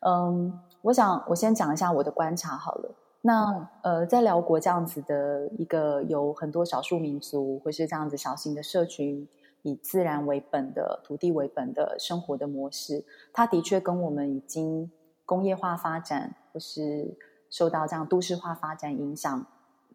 [0.00, 2.94] 嗯，我想我先讲一下我的观察好了。
[3.24, 9.28] 那呃，在辽国这样子的一个有很多少数民族或是这样子小型的社群，
[9.62, 14.90] 以自然为本的土地为本的生活的模式，它的确跟我们已经
[15.24, 17.16] 工业化发展或是
[17.48, 19.46] 受到这样都市化发展影响，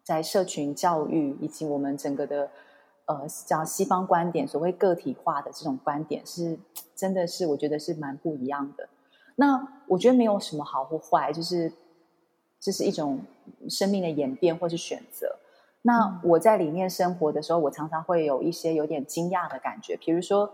[0.08, 2.48] 在社群教育以及我们整个的
[3.04, 6.58] 呃叫西方观点，所谓个体化的这种观点，是
[6.96, 8.88] 真的是我觉得是蛮不一样的。
[9.36, 11.70] 那我觉得没有什么好或坏，就是
[12.58, 13.20] 这是一种
[13.68, 15.36] 生命的演变或是选择。
[15.82, 20.50] 那我在里面生活的时候，我常常会有一些有点惊讶的感觉，比如说，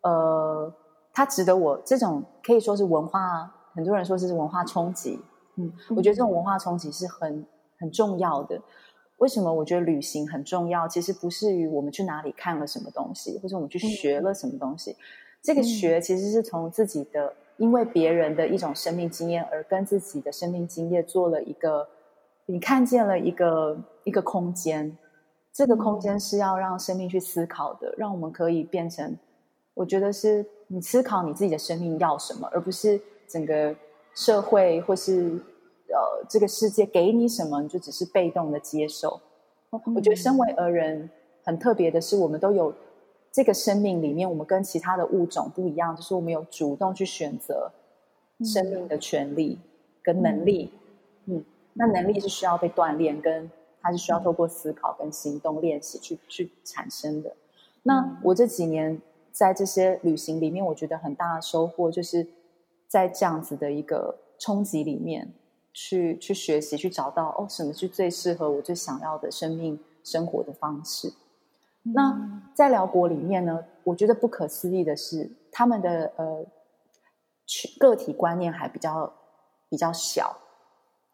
[0.00, 0.72] 呃，
[1.12, 5.20] 它值得我这种可以说是文化，很多人说这是文化冲击，
[5.56, 7.46] 嗯，我觉得这种文化冲击是很
[7.78, 8.58] 很重要的。
[9.16, 10.86] 为什么我觉得旅行很重要？
[10.86, 14.96] 其实不是于我们去哪里看了什么东西，或者我们去学了什么东西，
[15.42, 21.88] 这个学其实是从自己的，因为别人的一种生命经验而跟自己的生命经验做了一个。
[22.48, 24.96] 你看见了一个一个空间，
[25.52, 29.18] 这个空间是要让生命去思考的，让我们可以变成，
[29.74, 33.74] 我觉得是你思考你自己的生命要什么，而不是整个
[34.14, 35.36] 社会或是
[35.96, 39.20] 呃这个世界给你什么，你就只是被动的接受。
[39.70, 41.08] 我觉得身为儿人
[41.42, 42.72] 很特别的是，我们都有
[43.32, 47.72] 这个生命里面，我们跟其他的物种不一样，就是我们有主动去选择
[48.44, 49.58] 生命的权利
[50.02, 50.70] 跟能力，
[51.24, 51.44] 嗯。
[51.78, 53.50] 那能力是需要被锻炼，跟
[53.82, 57.30] 它是需要透过思考跟行动练习去去产生的。
[57.82, 58.98] 那我这几年
[59.30, 62.26] 在这些旅行里面，我觉得很大的收获，就是
[62.88, 65.30] 在这样子的一个冲击里面，
[65.76, 71.12] 去去学习，去找到哦，什么是最适合我最想要的生命生活的方式。
[71.82, 76.46] 那在辽国里面呢，我觉得不可思议的是，他们的呃
[77.78, 79.12] 个体观念还比较
[79.68, 80.34] 比较小。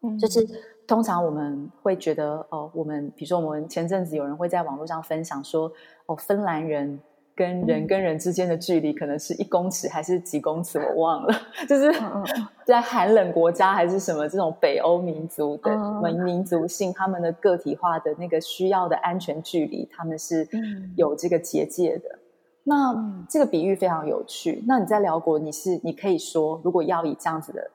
[0.01, 0.47] 嗯就是
[0.87, 5.69] 通常我们会觉得哦，我们比如说我们前阵子有人会在网络上分享说
[6.05, 6.99] 哦，芬兰人
[7.35, 11.33] 跟人跟人之间的距离可能是一公尺还是几公尺，我忘了。
[11.67, 11.91] 就是
[12.65, 20.47] 在寒冷国家还是什么这种北欧民族的民民族性，他们的个体化的那个需要的安全距离，他们是
[20.95, 22.19] 有这个结界的。
[22.63, 22.95] 那
[23.29, 24.63] 这个比喻非常有趣。
[24.67, 27.71] 那你在辽国，你是你可以说，如果要以这样子的。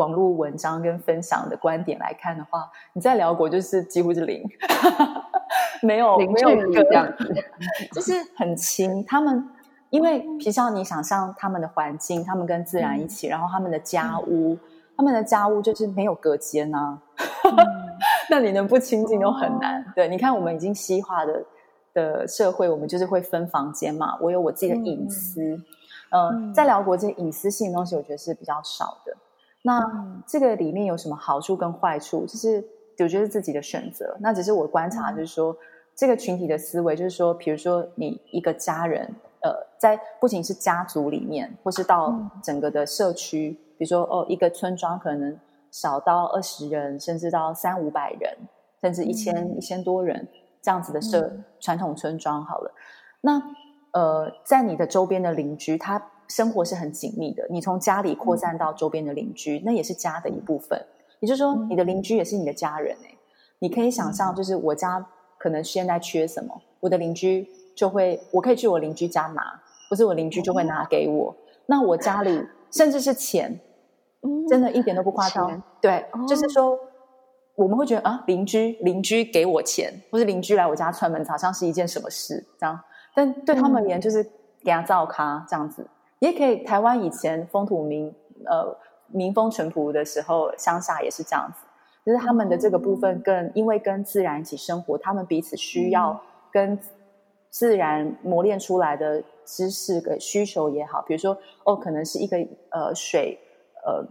[0.00, 4.42] 网络文章跟分享的观点来看的话，你在辽国就是几乎是零，
[5.84, 7.34] 没有没有这样子，
[7.92, 9.04] 就是很轻。
[9.04, 9.46] 他们
[9.90, 14.56] 因为皮笑你想象他们的环境，他们跟自然一起，然后他们的家屋，
[14.96, 16.98] 他们的家屋就是没有隔间啊，
[18.30, 19.84] 那你能不亲近都很难。
[19.94, 21.44] 对，你看我们已经西化的
[21.92, 25.60] 的社会，我们就是会分房间嘛，我有我自己的隐私。
[26.12, 29.14] 嗯，在辽国这些隐私性的东西，我觉得是比较少的。
[29.62, 29.82] 那
[30.26, 32.24] 这个里面有什么好处跟坏处？
[32.24, 32.64] 就是
[32.98, 34.16] 我觉得自己的选择。
[34.20, 35.54] 那只是我观察，就是说
[35.94, 45.38] 这个群体的思维，就是说，比如说你一个家人，呃，在不仅是家族里面，或是到整个的社区，比如说哦，一个村庄可能
[45.70, 48.34] 少到二十人，甚至到三五百人，
[48.80, 50.26] 甚至一千一千多人
[50.62, 52.72] 这样子的社传统村庄好了。
[53.20, 53.42] 那
[53.92, 56.02] 呃，在你的周边的邻居，他。
[56.30, 60.80] 生活是很紧密的，你从家里扩散到周边的邻居，那也是家的一部分。
[61.18, 63.14] 也就是说，你的邻居也是你的家人哎。
[63.58, 65.04] 你可以想象，就是我家
[65.36, 71.34] 可能现在缺什么，我的邻居就会，我可以去我邻居家拿，不是我邻居就会拿给我。
[71.66, 73.60] 那我家里甚至是钱，
[74.48, 75.62] 真的一点都不夸张。
[75.78, 76.78] 对，就是说
[77.54, 82.80] 我们会觉得啊，邻居邻居给我钱，或是邻居来我家串门，好像是一件什么事这样。
[83.14, 84.22] 但对他们而言，就是
[84.64, 85.86] 给他造咖这样子。
[86.20, 88.14] 也可以，台湾以前风土民
[88.46, 88.76] 呃
[89.08, 91.64] 民风淳朴的时候，乡下也是这样子，
[92.06, 96.20] 就是他们的这个部分更因为跟自然一起生活，他们彼此需要
[96.52, 96.78] 跟
[97.48, 102.36] 自然磨练出来的知识跟需求也好，比如说哦，可能是一个
[102.70, 103.38] 呃水
[103.84, 104.06] 呃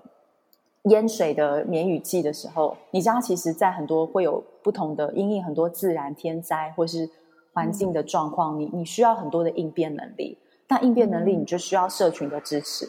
[0.90, 7.10] 淹水的免雨季的时候，你家其实在很多会有不同的因应很多自然天灾或是
[7.54, 10.38] 环境的状况，你你需要很多的应变能力。
[10.70, 12.88] 那应变能力，你就需要社群的支持。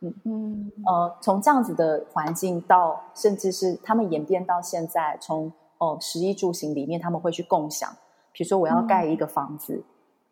[0.00, 7.90] 嗯嗯，呃，从这样子的环境到，甚至是他们演变到现在，从哦，食衣住行里面，他们会去共享。
[8.32, 9.82] 比如说，我要盖一个房子，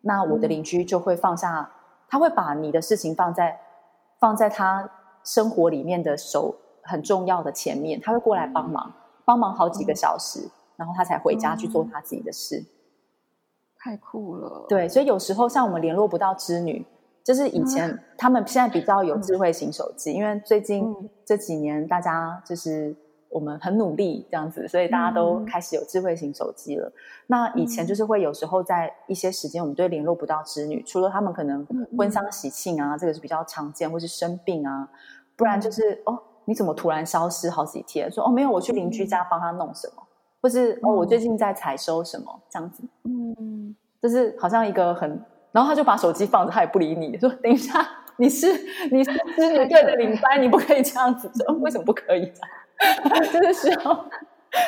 [0.01, 1.69] 那我的邻居就会放下，
[2.07, 3.59] 他会把你的事情放在
[4.19, 4.89] 放在他
[5.23, 8.93] 生活里面的手很重要的前面，他会过来帮忙，
[9.25, 10.47] 帮忙好几个小时，
[10.77, 12.63] 然后他才回家去做他自己的事。
[13.77, 16.85] 太酷了，对，所以有时候像我们联络不到织女，
[17.25, 20.95] 就是以前他们现在比较有智慧型手机，因为最近
[21.25, 22.95] 这几年大家就是
[23.29, 26.89] 我们很努力这样子，所以大家都开始有智慧型手机了。
[27.25, 31.65] 那以前就是会有时候在一些时间我们对联络不到子女，除了他们可能
[31.97, 34.87] 婚丧喜庆啊，这个是比较常见，或是生病啊，
[35.35, 38.09] 不然就是哦你怎么突然消失好几天？
[38.11, 40.03] 说哦，没有，我去邻居家帮他弄什么，
[40.43, 42.39] 或是哦，我最近在采收什么？
[42.51, 42.83] 这样子。
[43.03, 45.19] 嗯，就是好像一个很，
[45.55, 47.79] 然后他就把手机放着，他也不理你，说等一下，
[48.17, 48.47] 你是
[48.91, 51.31] 你是支女队的领班，你不可以这样子。
[51.33, 52.29] 说为什么不可以？
[53.31, 54.05] 就是需要，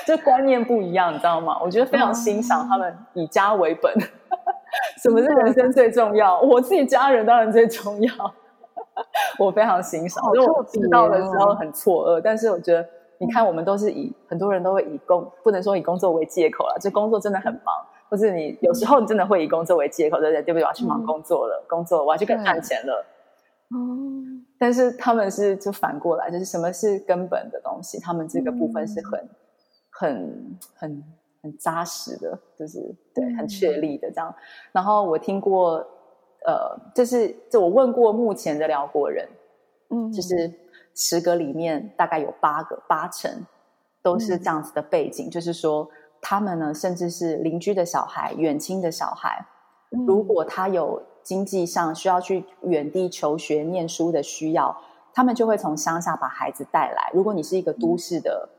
[0.06, 1.60] 这观念不一样，你知道吗？
[1.62, 3.94] 我觉得非常欣赏他们以家为本。
[5.04, 6.40] 什么是人生最重要？
[6.40, 8.12] 我自己家人当然最重要。
[9.38, 12.88] 我非常欣赏，因为我知道的时候很错愕，但是我觉得，
[13.20, 17.76] 你看，我们都是以很多人都会以工，不能说以工作为借口了，就工作真的很忙，
[18.10, 20.42] 或是你有时候你真的会以工作为借口，对不对？
[20.44, 20.64] 对不对？
[20.64, 23.06] 我要去忙工作了，工作我要去更赚钱了。
[23.72, 23.78] 哦，
[24.60, 29.30] 但是他们是就反过来，就是什么是根本的东西，他们这个部分是很、
[29.90, 31.04] 很、很、
[31.44, 32.80] 很扎实的，就是
[33.14, 34.34] 对，很确立的这样。
[34.72, 35.86] 然后我听过。
[36.46, 39.28] 呃，就是就我问过目前的辽国人，
[39.90, 40.50] 嗯，就是
[40.96, 43.30] 十个里面大概有八个八成
[44.02, 45.90] 都是这样子的背景，就是说
[46.30, 49.48] 他们呢，甚至是邻居的小孩、远亲的小孩，
[50.06, 54.76] 如果他有经济上需要去远地求学念书的需要，
[55.14, 57.10] 他们就会从乡下把孩子带来。
[57.14, 58.50] 如果你是一个都市的，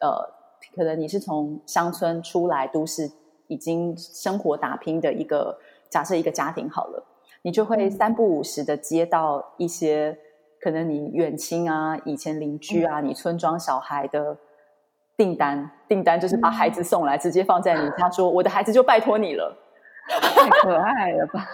[0.00, 0.08] 呃，
[0.74, 3.10] 可能你是从乡村出来都市
[3.46, 5.58] 已经生活打拼的一个
[5.90, 7.04] 假设一个家庭好了。
[7.42, 10.18] 你就会三不五时的接到一些
[10.62, 14.38] 可能你远亲啊、以前邻居啊、你村庄小孩的
[15.16, 19.56] 订单，订单就是把孩子送来，直接放在你他，说我的孩子就拜托你了，
[20.08, 21.46] 太可爱了吧？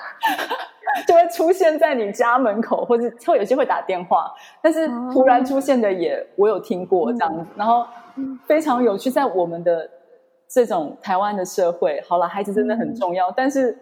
[1.06, 4.32] 就会出现在你家门口，或者会有些会打电话，
[4.62, 7.86] 但是突然出现的也我有听过这样子，然后
[8.46, 9.88] 非常有趣，在我们的
[10.48, 13.78] 这种台湾的社会，好了，孩子真的很重要，但是。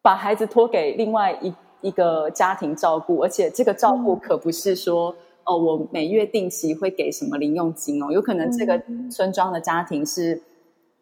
[0.00, 5.14] 把孩子托给另外一一个家庭照顾，而且这个照顾可不是说
[5.48, 8.78] 哦，我每月定期会给什么零用金哦，有可能这个
[9.10, 10.42] 村庄的家庭是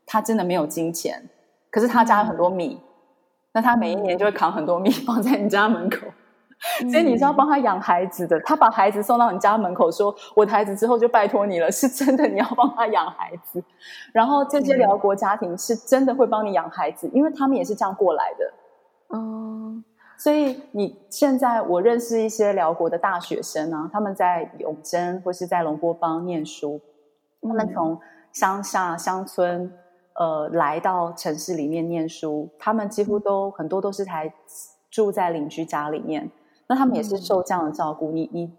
[0.07, 1.29] 他真的没有金钱，
[1.69, 2.81] 可是他家有很多米，
[3.53, 6.07] 那他每一年就会扛很多米放在你家门口，
[6.91, 13.63] 所以你是要帮他养孩子的，他把孩子送到你家门口，说我的孩子之后就拜托你了，是真的你要帮他养孩子，
[14.13, 18.53] 然后这些辽国家庭是真的会帮你养孩子，因为他们也是这样过来的。
[19.09, 19.85] 嗯，
[20.19, 26.81] 所以你现在我认识一些辽国的大学生啊，他们在永贞或是在龙波邦念书，
[27.43, 28.01] 他们从
[28.33, 29.73] 乡下乡村
[30.15, 34.33] 呃来到城市里面念书，他们几乎都很多都是才
[34.91, 36.31] 住在邻居家里面，
[36.67, 38.11] 那他们也是受这样的照顾。
[38.13, 38.53] 你你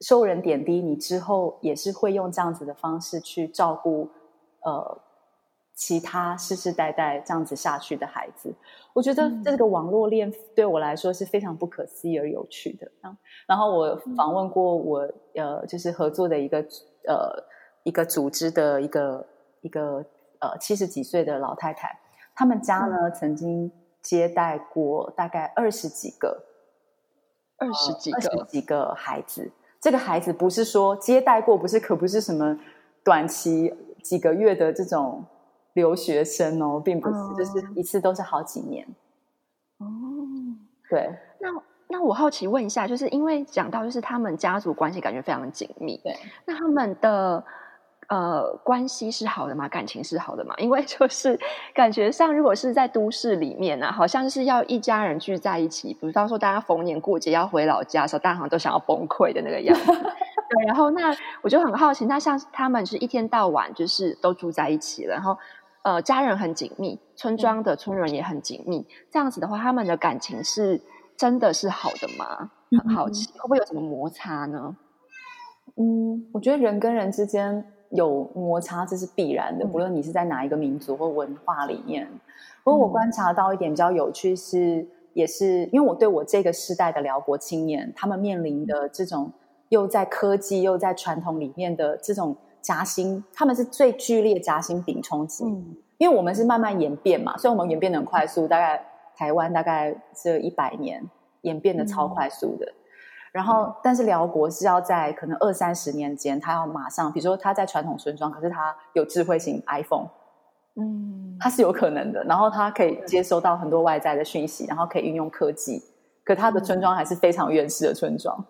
[0.00, 4.08] 受人点滴，你之后也是会用这样子的方式去照顾
[4.62, 4.98] 呃。
[5.74, 8.54] 其他世世代代这样子下去的孩子，
[8.92, 12.90] 我觉得这个网络链对我来说是非常不可思议而有趣的。
[13.46, 16.58] 然后我访问过我呃，就是合作的一个
[17.08, 17.42] 呃
[17.82, 19.26] 一个组织的一个
[19.62, 20.04] 一个
[20.40, 21.98] 呃七十几岁的老太太，
[22.34, 26.44] 他们家呢曾经接待过大概二十几个
[27.56, 29.50] 二十几个二十几个孩子。
[29.80, 32.58] 这个孩子不是说接待过，不是可不是什么
[33.02, 35.24] 短期几个月的这种。
[35.74, 38.86] 留学生哦，并不是，就是一次都是好几年。
[39.78, 39.86] 哦，
[40.88, 41.10] 对。
[41.38, 41.48] 那
[41.88, 46.16] 那我好奇问一下，就是因为讲到就是他们家族关系感觉非常紧密，对。
[46.44, 47.42] 那他们的
[48.08, 49.68] 呃关系是好的吗？
[49.68, 50.54] 感情是好的吗？
[50.58, 51.38] 因为就是
[51.74, 59.86] 感觉上，如果是在都市里面呢，好像是要一家人聚在一起，比如说大家逢年过节要回老家的时候，大家好像都想要崩溃的那个样子。
[59.92, 60.66] 对。
[60.66, 65.36] 然后那我就很好奇，那像他们是一天到晚就是都住在一起了，然后。
[65.82, 68.86] 呃，家人很紧密，村庄的村人也很紧密。
[69.10, 70.78] 这样子的话，他们的感情是
[71.16, 72.50] 真的是好的吗？
[72.84, 74.76] 很好奇，会不会有什么摩擦呢？
[75.76, 82.06] 嗯，我觉得人跟人之间有摩擦，这是必然的，不论你是在哪一个民族或文化里面。
[82.62, 89.32] 不过我观察到一点比较有趣是，也是因为我对我这个时代的辽国青年，他们面临的这种
[89.70, 92.36] 又在科技又在传统里面的这种。
[92.60, 95.44] 夹心，他们是最剧烈夹心饼冲击，
[95.98, 98.82] 因为我们是慢慢演变嘛，所以我们演变的很快速，大概
[99.16, 101.02] 台湾大概这一百年
[101.42, 102.66] 演变的超快速的。
[103.32, 110.08] 然后，但是辽国是要在可能二三十年间，他要马上，比如说他在传统村庄，可是他有智慧型 iPhone，
[110.74, 112.24] 嗯，他是有可能的。
[112.24, 115.80] 然后他可以接收到很多外在的讯息，然后可以运用科技，
[116.24, 118.44] 可他的村庄还是非常原始的村庄，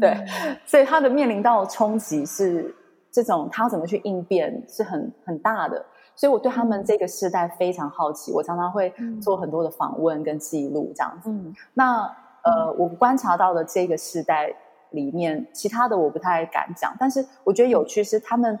[0.00, 0.16] 对，
[0.64, 2.74] 所以他的面临到冲击是。
[3.16, 5.82] 这种他要怎么去应变是很很大的，
[6.14, 8.30] 所以我对他们这个世代非常好奇。
[8.30, 8.92] 我常常会
[9.22, 11.34] 做很多的访问跟记录，这样子。
[11.72, 14.54] 那呃，我观察到的这个世代，
[14.90, 16.94] 里面，其他的我不太敢讲。
[17.00, 18.58] 但是我觉得有趣是他们，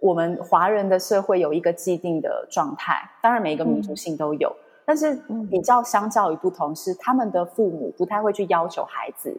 [0.00, 5.18] 我们华人的社会有一个既定的状态，当然每一个民族性都有，但是
[5.50, 9.34] 比较相较于不同是，他们的父母不太会去要求孩子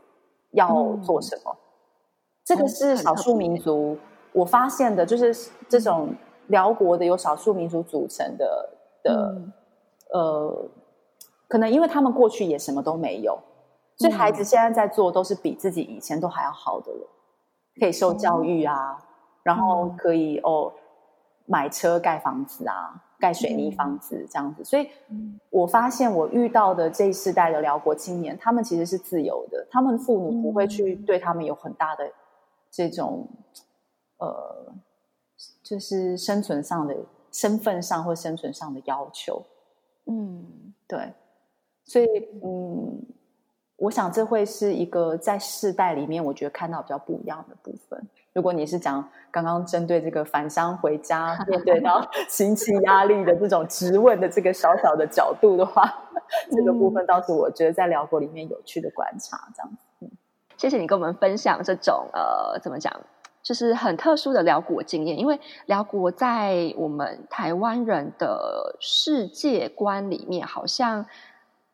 [0.54, 1.56] 要做什么。
[2.44, 3.96] 这个是少数民族
[4.34, 6.14] 我发现的，就是这种
[6.48, 8.70] 辽国的由少数民族组成的
[9.04, 9.42] 的
[10.12, 10.70] 呃，
[11.48, 13.38] 可能因为他们过去也什么都没有。
[13.98, 17.08] 所以孩子现在在做都是比自己以前都还要好的了，
[17.80, 18.98] 可以受教育啊，
[19.44, 20.72] 然后可以哦
[21.46, 24.64] 买车盖房子啊，盖水泥房子这样子。
[24.64, 24.88] 所以
[25.50, 32.10] 我发现我遇到的这一世代的辽国青年，他们其实是自由的，他们父母不会去对他们有很大的
[32.72, 33.28] 这种
[34.20, 34.74] 呃，
[35.64, 36.96] 就是生存上的、
[37.32, 39.44] 身份上或生存上的要求。
[40.06, 41.14] 嗯，对，
[41.84, 42.08] 所以
[42.44, 43.02] 嗯。
[43.82, 47.98] 我想这会是一个在世代里面，我觉得看到比较不一样的部分。
[48.34, 55.90] 如果你是讲刚刚针对这个返乡回家面对到 亲戚压力的这种质问的这个小小的角度的话，
[56.52, 59.48] 这个部分倒是我觉得在辽国里面有趣的观察。
[59.56, 60.10] 这样子，
[60.58, 62.94] 谢谢你跟我们分享这种呃，怎么讲，
[63.42, 65.18] 就是很特殊的辽国经验。
[65.18, 71.06] 因为辽国在我们台湾人的世界观里面，好像。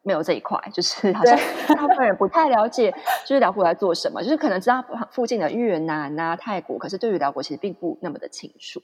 [0.07, 1.35] 没有这一块，就是好像
[1.67, 2.91] 大部分人不太了解，
[3.25, 8.79] 就是辽国在做什么，就是可能知道附近的越南啊、泰国，可是对于辽国其实并不那么的清楚。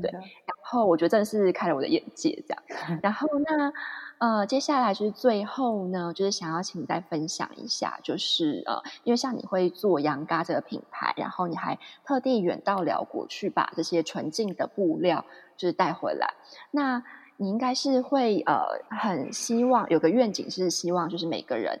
[0.00, 0.22] 对，然
[0.62, 2.62] 后我觉得真的是开了我的眼界，这样。
[3.02, 3.72] 然后那
[4.20, 15.24] 呃，接下来就是最后呢，就是想要请你再分享一下，就是呃，因为像你会做羊嘎这个品牌，然后你还特地远到辽国去把这些纯净的布料
[15.56, 16.34] 就是带回来，
[16.70, 17.02] 那。
[17.42, 18.60] 你应该是会呃
[18.90, 21.80] 很希望有个愿景，是希望就是每个人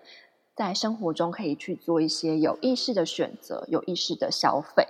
[0.56, 4.88] 在生活中可以去做一些有意识的选择，有意识的消费。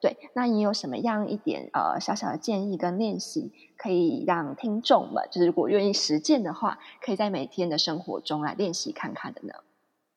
[0.00, 9.54] 对，那你有什么样一点呃小小的建议跟练习，可以让听众们就是如果愿意实践的话，可以在每天的生活中来练习看看的呢？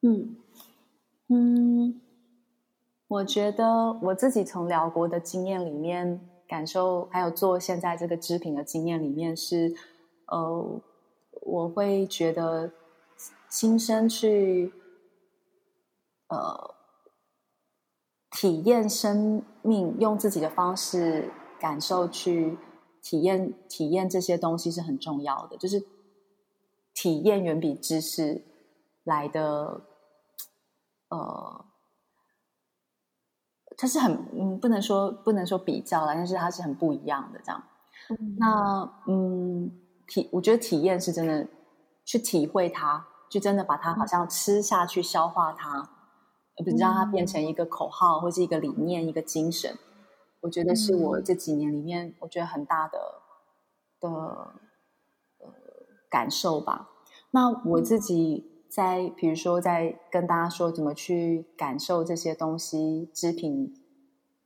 [0.02, 0.36] 嗯
[1.30, 2.02] 嗯，
[3.08, 9.76] 我觉得我自己从辽国的经验里面感受，还有做现在这个织品的经验里面是。
[10.26, 10.82] 呃，
[11.42, 12.72] 我会觉得
[13.50, 14.72] 亲身去
[16.30, 16.74] 呃
[18.34, 22.58] 体验生命，用自己的方式感受去
[23.02, 25.56] 体验体验这些东西是很重要的。
[25.56, 25.86] 就是
[26.94, 28.44] 体验远比知识
[29.04, 29.82] 来的，
[31.10, 31.66] 呃，
[33.78, 37.64] 它是很嗯，不能说不能说比较了，但是它是很不一样的这样。
[38.38, 39.80] 那嗯。
[40.06, 41.48] 体，我觉得体验是真的，
[42.04, 45.90] 去体会它，就真的把它好像吃下去、消化它，
[46.58, 49.78] 而不是让它变成一个口号或是一个理念、一个精神。
[50.42, 53.00] 我觉得是我这几年里面，我觉得很大的
[54.00, 55.48] 的呃
[56.10, 56.90] 感受吧。
[57.32, 63.74] 那我自己在，比如说在跟大家说怎么去感受这些东西织品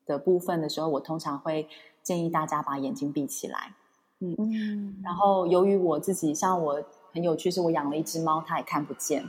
[0.05, 1.67] 的部分的时候，我通常会
[2.03, 3.73] 建议大家把眼睛闭起来。
[4.19, 6.83] 嗯，然后由于我自己像我
[7.13, 9.25] 很有趣，是我养了一只猫，它也看不见，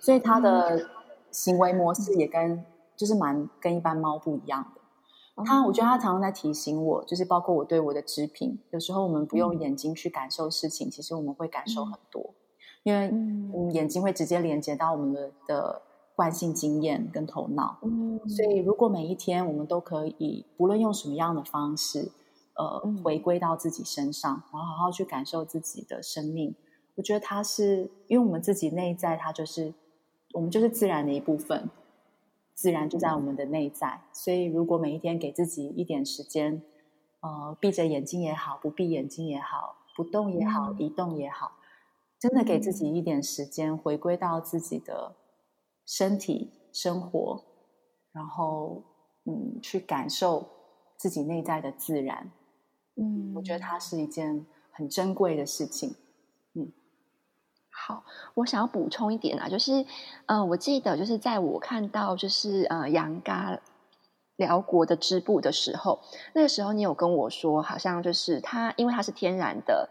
[0.00, 0.88] 所以它的
[1.34, 2.64] 行为模式也跟
[2.96, 4.80] 就是蛮跟一般猫不一样的。
[5.44, 12.34] 它我觉得它常常在提醒我，就是包括我对我的织品，有时候我们不用眼睛去感受事情，其实我们会感受很多，
[12.84, 15.82] 因为嗯眼睛会直接连接到我们的的
[16.14, 17.78] 惯性经验跟头脑。
[17.82, 22.12] 嗯，所以如果每一天我们都可以，不论用什么样的方式。
[22.56, 26.54] 呃，回归到自己身上，然后好好去感受自己的生命。
[26.94, 29.74] 我觉得它是，因为我们自己内在，它就是
[30.34, 31.70] 我们就是自然的一部分，
[32.54, 34.00] 自然就在我们的内在。
[34.12, 36.60] 所以，如果每一天给自己一点时间，
[37.20, 41.52] 呃，闭着眼睛也好，不闭眼睛也好，不动也好，移动也好，
[42.18, 45.14] 真的给自己一点时间，回归到自己的
[45.86, 47.44] 身体生活，
[48.12, 48.82] 然后
[49.24, 50.48] 嗯，去感受
[50.96, 52.32] 自己内在的自然。
[52.96, 55.94] 嗯，我觉得它是一件很珍贵的事情。
[57.74, 58.04] 嗯，好，
[58.34, 59.84] 我想要补充一点啊，就是，
[60.26, 63.58] 呃，我记得就是在我看到就是呃杨嘎
[64.36, 66.00] 辽国的织布的时候，
[66.34, 69.90] 那个时候你有跟我说，好像就是它因为它是天然的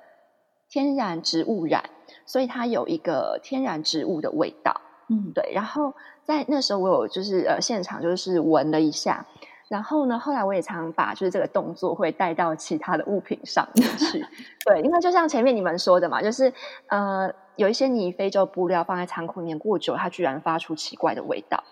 [0.69, 1.89] 天然植物染，
[2.25, 4.81] 所以它有一个天然植物的味道。
[5.09, 5.51] 嗯，对。
[5.53, 9.25] 然后在那时候我有就是呃现场就是闻了一下。
[9.69, 10.19] 然后呢？
[10.19, 14.23] 后来我也常把就是这个动作会带到其他的物品上面去。
[14.65, 16.53] 对，因为就像前面你们说的嘛，就是
[16.87, 21.63] 呃，有一些你非洲布料放在仓库里面过久，它居然发出奇怪的味道。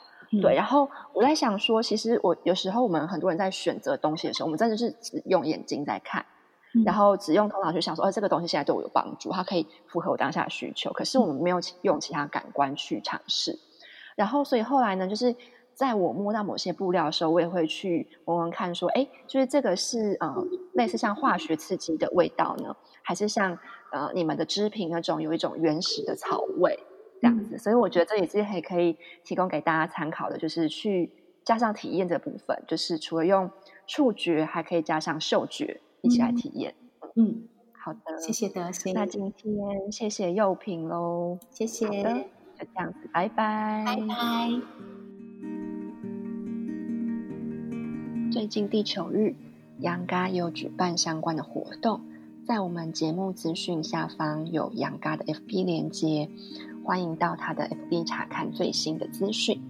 [0.41, 6.25] 对，然后我在想说，其实我有时候我们很多人在选择东西的时候，我们真的是只用眼睛在看，
[6.85, 10.91] 然后只用头脑去想说，哦，这个东西现在对我有帮助，它可以符合我当下的需求。
[10.93, 13.59] 可是我们没有用其他感官去尝试。
[14.15, 15.35] 然后，所以后来呢，就是
[15.81, 20.31] 在我摸到某些布料的时候，我也会去闻闻看，说，哎，就是这个是呃
[20.73, 23.57] 类似像化学刺激的味道呢，还是像
[23.91, 26.79] 呃你们的织品那种有一种原始的草味？
[27.19, 31.11] 这样子，所以我觉得这也是还可以提供给大家参考的，就是去
[31.43, 33.49] 加上体验这部分，就是除了用
[33.87, 36.75] 触觉，还可以加上嗅觉一起来体验。
[37.15, 38.93] 嗯，好的，谢谢德心。
[38.93, 41.87] 那今天谢谢幼品喽，谢谢。
[41.87, 44.90] 就这样子，拜拜，拜拜。
[48.31, 49.35] 最近地球日，
[49.79, 51.99] 杨嘎有举办相关的活动，
[52.45, 56.29] 在我们节目资讯下方有杨嘎的 FB 连接。
[56.85, 59.61] 欢迎到他的 FB 查看最新的资讯。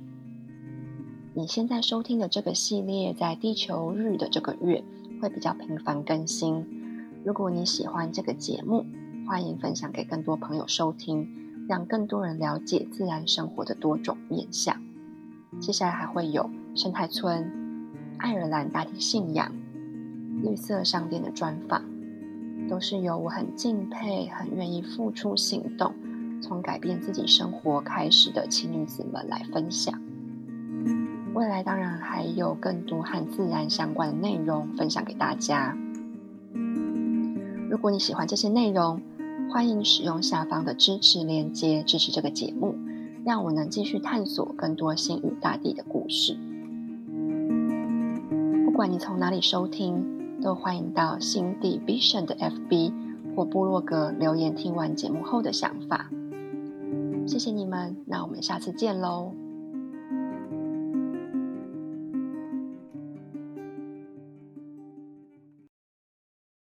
[1.34, 4.84] 你现在收听的这个系列，在地球日的这个月
[5.20, 6.64] 会比较频繁更新。
[7.26, 8.86] 如果你喜欢这个节目，
[9.28, 11.28] 欢迎分享给更多朋友收听，
[11.68, 14.80] 让更多人了解自然生活的多种面向。
[15.60, 17.61] 接下来还会有生态村、
[18.22, 19.52] 爱尔兰大地信仰、
[20.44, 21.82] 绿色商店的专访，
[22.70, 25.92] 都是由我很敬佩、很愿意付出行动。
[26.40, 30.00] 从改变自己生活开始的奇女子们来分享，
[31.34, 35.76] 未来当然还有更多和自然相关的内容分享给大家。
[37.70, 39.02] 如果你喜欢这些内容，
[39.52, 42.76] 欢迎使用下方的支持链接支持这个节目，
[43.26, 46.38] 让我能继续探索更多新与大地的故事。
[48.82, 52.92] 不管你从哪里收听，都欢迎到新地 Vision 的 FB
[53.36, 56.10] 或部落格留言，听完节目后的想法。
[57.28, 59.34] 谢谢你们，那我们下次见喽。